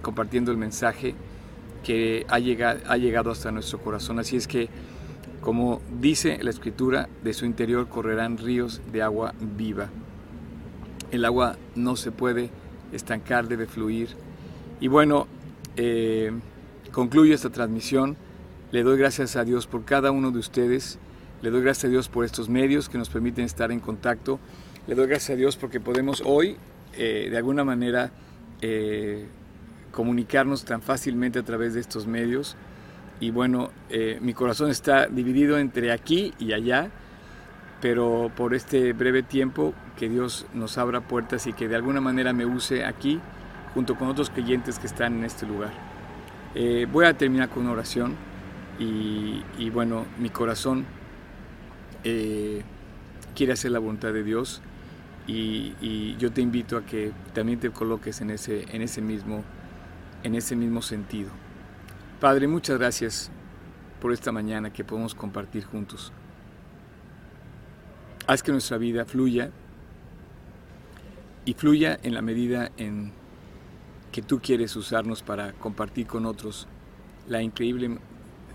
compartiendo 0.03 0.51
el 0.51 0.57
mensaje 0.57 1.15
que 1.83 2.23
ha 2.29 2.37
llegado, 2.37 2.79
ha 2.87 2.97
llegado 2.97 3.31
hasta 3.31 3.51
nuestro 3.51 3.79
corazón. 3.79 4.19
Así 4.19 4.37
es 4.37 4.47
que, 4.47 4.69
como 5.41 5.81
dice 5.99 6.39
la 6.41 6.49
escritura, 6.49 7.09
de 7.23 7.33
su 7.33 7.45
interior 7.45 7.87
correrán 7.87 8.37
ríos 8.37 8.81
de 8.91 9.01
agua 9.01 9.33
viva. 9.39 9.89
El 11.11 11.25
agua 11.25 11.57
no 11.75 11.95
se 11.95 12.11
puede 12.11 12.49
estancar, 12.91 13.47
debe 13.47 13.65
fluir. 13.67 14.09
Y 14.79 14.87
bueno, 14.87 15.27
eh, 15.75 16.31
concluyo 16.91 17.33
esta 17.33 17.49
transmisión. 17.49 18.17
Le 18.71 18.83
doy 18.83 18.97
gracias 18.97 19.35
a 19.35 19.45
Dios 19.45 19.67
por 19.67 19.85
cada 19.85 20.11
uno 20.11 20.31
de 20.31 20.39
ustedes. 20.39 20.99
Le 21.41 21.51
doy 21.51 21.61
gracias 21.61 21.85
a 21.85 21.89
Dios 21.89 22.09
por 22.09 22.25
estos 22.25 22.49
medios 22.49 22.89
que 22.89 22.97
nos 22.97 23.09
permiten 23.09 23.45
estar 23.45 23.71
en 23.71 23.79
contacto. 23.79 24.39
Le 24.87 24.95
doy 24.95 25.07
gracias 25.07 25.31
a 25.31 25.35
Dios 25.35 25.55
porque 25.55 25.79
podemos 25.79 26.21
hoy, 26.25 26.57
eh, 26.97 27.27
de 27.29 27.37
alguna 27.37 27.63
manera, 27.63 28.11
eh, 28.61 29.27
comunicarnos 29.91 30.65
tan 30.65 30.81
fácilmente 30.81 31.39
a 31.39 31.43
través 31.43 31.73
de 31.73 31.79
estos 31.79 32.07
medios. 32.07 32.55
Y 33.19 33.31
bueno, 33.31 33.71
mi 34.21 34.33
corazón 34.33 34.69
está 34.69 35.07
dividido 35.07 35.57
entre 35.57 35.91
aquí 35.91 36.33
y 36.39 36.53
allá, 36.53 36.91
pero 37.81 38.31
por 38.35 38.53
este 38.53 38.93
breve 38.93 39.23
tiempo 39.23 39.73
que 39.97 40.09
Dios 40.09 40.45
nos 40.53 40.77
abra 40.77 41.01
puertas 41.01 41.47
y 41.47 41.53
que 41.53 41.67
de 41.67 41.75
alguna 41.75 42.01
manera 42.01 42.31
me 42.33 42.45
use 42.45 42.85
aquí 42.85 43.19
junto 43.73 43.95
con 43.95 44.07
otros 44.07 44.29
creyentes 44.29 44.79
que 44.79 44.87
están 44.87 45.17
en 45.17 45.23
este 45.25 45.45
lugar. 45.45 45.71
Eh, 46.55 46.87
voy 46.91 47.05
a 47.05 47.15
terminar 47.15 47.49
con 47.49 47.63
una 47.63 47.73
oración 47.73 48.15
y, 48.79 49.69
bueno, 49.71 50.05
mi 50.19 50.29
corazón 50.29 50.85
eh, 52.03 52.63
quiere 53.35 53.53
hacer 53.53 53.71
la 53.71 53.79
voluntad 53.79 54.13
de 54.13 54.23
Dios 54.23 54.61
y, 55.27 56.15
yo 56.17 56.31
te 56.31 56.41
invito 56.41 56.77
a 56.77 56.85
que 56.85 57.11
también 57.33 57.59
te 57.59 57.69
coloques 57.69 58.21
en 58.21 58.31
ese, 58.31 58.65
en 58.73 58.81
ese, 58.81 59.01
mismo, 59.01 59.43
en 60.23 60.35
ese 60.35 60.55
mismo 60.55 60.81
sentido. 60.81 61.29
Padre, 62.19 62.47
muchas 62.47 62.79
gracias 62.79 63.29
por 64.01 64.11
esta 64.11 64.31
mañana 64.31 64.73
que 64.73 64.83
podemos 64.83 65.13
compartir 65.13 65.65
juntos. 65.65 66.11
Haz 68.25 68.41
que 68.41 68.51
nuestra 68.51 68.79
vida 68.79 69.05
fluya 69.05 69.51
y 71.45 71.53
fluya 71.53 71.99
en 72.01 72.15
la 72.15 72.23
medida 72.23 72.71
en 72.77 73.11
que 74.11 74.23
tú 74.23 74.39
quieres 74.39 74.75
usarnos 74.75 75.21
para 75.21 75.53
compartir 75.53 76.07
con 76.07 76.25
otros 76.25 76.67
la 77.27 77.43
increíble 77.43 77.99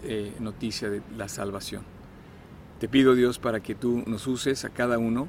eh, 0.03 0.35
noticia 0.41 0.91
de 0.91 1.01
la 1.17 1.29
salvación. 1.29 1.85
Te 2.81 2.89
pido 2.89 3.15
Dios 3.15 3.39
para 3.39 3.61
que 3.61 3.77
tú 3.77 4.03
nos 4.09 4.27
uses 4.27 4.65
a 4.65 4.71
cada 4.71 4.99
uno 4.99 5.29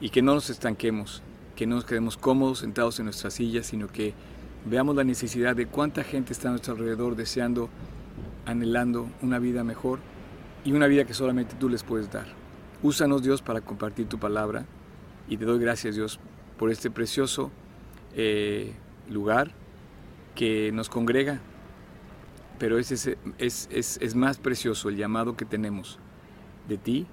y 0.00 0.08
que 0.08 0.22
no 0.22 0.32
nos 0.32 0.48
estanquemos, 0.48 1.22
que 1.54 1.66
no 1.66 1.74
nos 1.74 1.84
quedemos 1.84 2.16
cómodos 2.16 2.60
sentados 2.60 2.98
en 2.98 3.04
nuestras 3.04 3.34
sillas, 3.34 3.66
sino 3.66 3.88
que 3.88 4.14
veamos 4.64 4.96
la 4.96 5.04
necesidad 5.04 5.56
de 5.56 5.66
cuánta 5.66 6.04
gente 6.04 6.32
está 6.32 6.48
a 6.48 6.52
nuestro 6.52 6.74
alrededor 6.74 7.16
deseando, 7.16 7.68
anhelando 8.46 9.08
una 9.22 9.38
vida 9.38 9.64
mejor 9.64 10.00
y 10.64 10.72
una 10.72 10.86
vida 10.86 11.04
que 11.04 11.14
solamente 11.14 11.54
tú 11.58 11.68
les 11.68 11.82
puedes 11.82 12.10
dar. 12.10 12.26
Úsanos 12.82 13.22
Dios 13.22 13.42
para 13.42 13.60
compartir 13.60 14.06
tu 14.06 14.18
palabra 14.18 14.64
y 15.28 15.36
te 15.36 15.44
doy 15.44 15.58
gracias 15.58 15.94
Dios 15.94 16.20
por 16.58 16.70
este 16.70 16.90
precioso 16.90 17.50
eh, 18.14 18.74
lugar 19.08 19.50
que 20.34 20.70
nos 20.72 20.88
congrega, 20.88 21.40
pero 22.58 22.78
es, 22.78 22.90
es, 22.92 23.16
es, 23.38 23.68
es, 23.70 24.14
más 24.14 24.38
precioso 24.38 24.88
el 24.88 24.96
llamado 24.96 25.36
que 25.36 25.44
tenemos 25.44 25.98
de 26.68 26.78
ti 26.78 27.06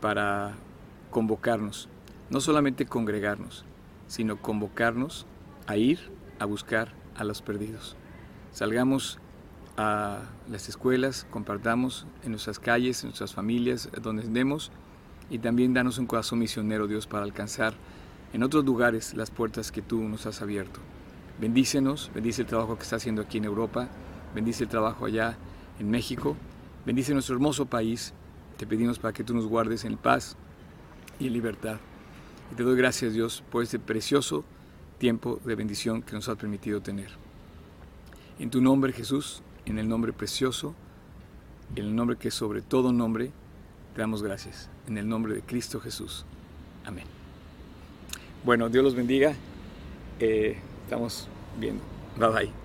para 0.00 0.54
convocarnos, 1.10 1.88
no 2.30 2.40
solamente 2.40 2.86
congregarnos, 2.86 3.64
sino 4.06 4.40
convocarnos 4.40 5.26
a 5.66 5.76
ir 5.76 6.10
a 6.38 6.44
buscar 6.44 6.92
a 7.16 7.24
los 7.24 7.42
perdidos. 7.42 7.96
Salgamos 8.52 9.18
a 9.76 10.20
las 10.48 10.68
escuelas, 10.68 11.26
compartamos 11.30 12.06
en 12.24 12.30
nuestras 12.32 12.58
calles, 12.58 13.02
en 13.02 13.08
nuestras 13.08 13.32
familias, 13.32 13.88
donde 14.02 14.22
estemos, 14.22 14.70
y 15.30 15.38
también 15.38 15.72
danos 15.72 15.98
un 15.98 16.06
corazón 16.06 16.38
misionero, 16.38 16.86
Dios, 16.86 17.06
para 17.06 17.24
alcanzar 17.24 17.74
en 18.32 18.42
otros 18.42 18.64
lugares 18.64 19.14
las 19.14 19.30
puertas 19.30 19.72
que 19.72 19.82
tú 19.82 20.02
nos 20.02 20.26
has 20.26 20.42
abierto. 20.42 20.80
Bendícenos, 21.40 22.10
bendice 22.14 22.42
el 22.42 22.48
trabajo 22.48 22.76
que 22.76 22.82
está 22.82 22.96
haciendo 22.96 23.22
aquí 23.22 23.38
en 23.38 23.44
Europa, 23.44 23.88
bendice 24.34 24.64
el 24.64 24.70
trabajo 24.70 25.06
allá 25.06 25.36
en 25.78 25.90
México, 25.90 26.36
bendice 26.84 27.14
nuestro 27.14 27.34
hermoso 27.34 27.66
país. 27.66 28.12
Te 28.58 28.66
pedimos 28.66 28.98
para 28.98 29.12
que 29.12 29.24
tú 29.24 29.34
nos 29.34 29.46
guardes 29.46 29.84
en 29.84 29.96
paz 29.96 30.36
y 31.18 31.26
en 31.26 31.32
libertad. 31.32 31.78
Y 32.52 32.54
te 32.54 32.62
doy 32.62 32.76
gracias, 32.76 33.14
Dios, 33.14 33.42
por 33.50 33.62
este 33.62 33.78
precioso 33.78 34.44
tiempo 35.02 35.40
de 35.44 35.56
bendición 35.56 36.00
que 36.00 36.12
nos 36.12 36.28
has 36.28 36.36
permitido 36.36 36.80
tener. 36.80 37.08
En 38.38 38.50
tu 38.50 38.60
nombre, 38.60 38.92
Jesús, 38.92 39.42
en 39.66 39.80
el 39.80 39.88
nombre 39.88 40.12
precioso, 40.12 40.76
en 41.74 41.86
el 41.86 41.96
nombre 41.96 42.16
que 42.16 42.28
es 42.28 42.34
sobre 42.34 42.62
todo 42.62 42.92
nombre, 42.92 43.32
te 43.96 44.00
damos 44.00 44.22
gracias. 44.22 44.70
En 44.86 44.96
el 44.98 45.08
nombre 45.08 45.34
de 45.34 45.40
Cristo 45.40 45.80
Jesús. 45.80 46.24
Amén. 46.84 47.06
Bueno, 48.44 48.68
Dios 48.68 48.84
los 48.84 48.94
bendiga. 48.94 49.34
Eh, 50.20 50.56
estamos 50.84 51.26
viendo. 51.58 51.82
Bye 52.16 52.28
bye. 52.28 52.61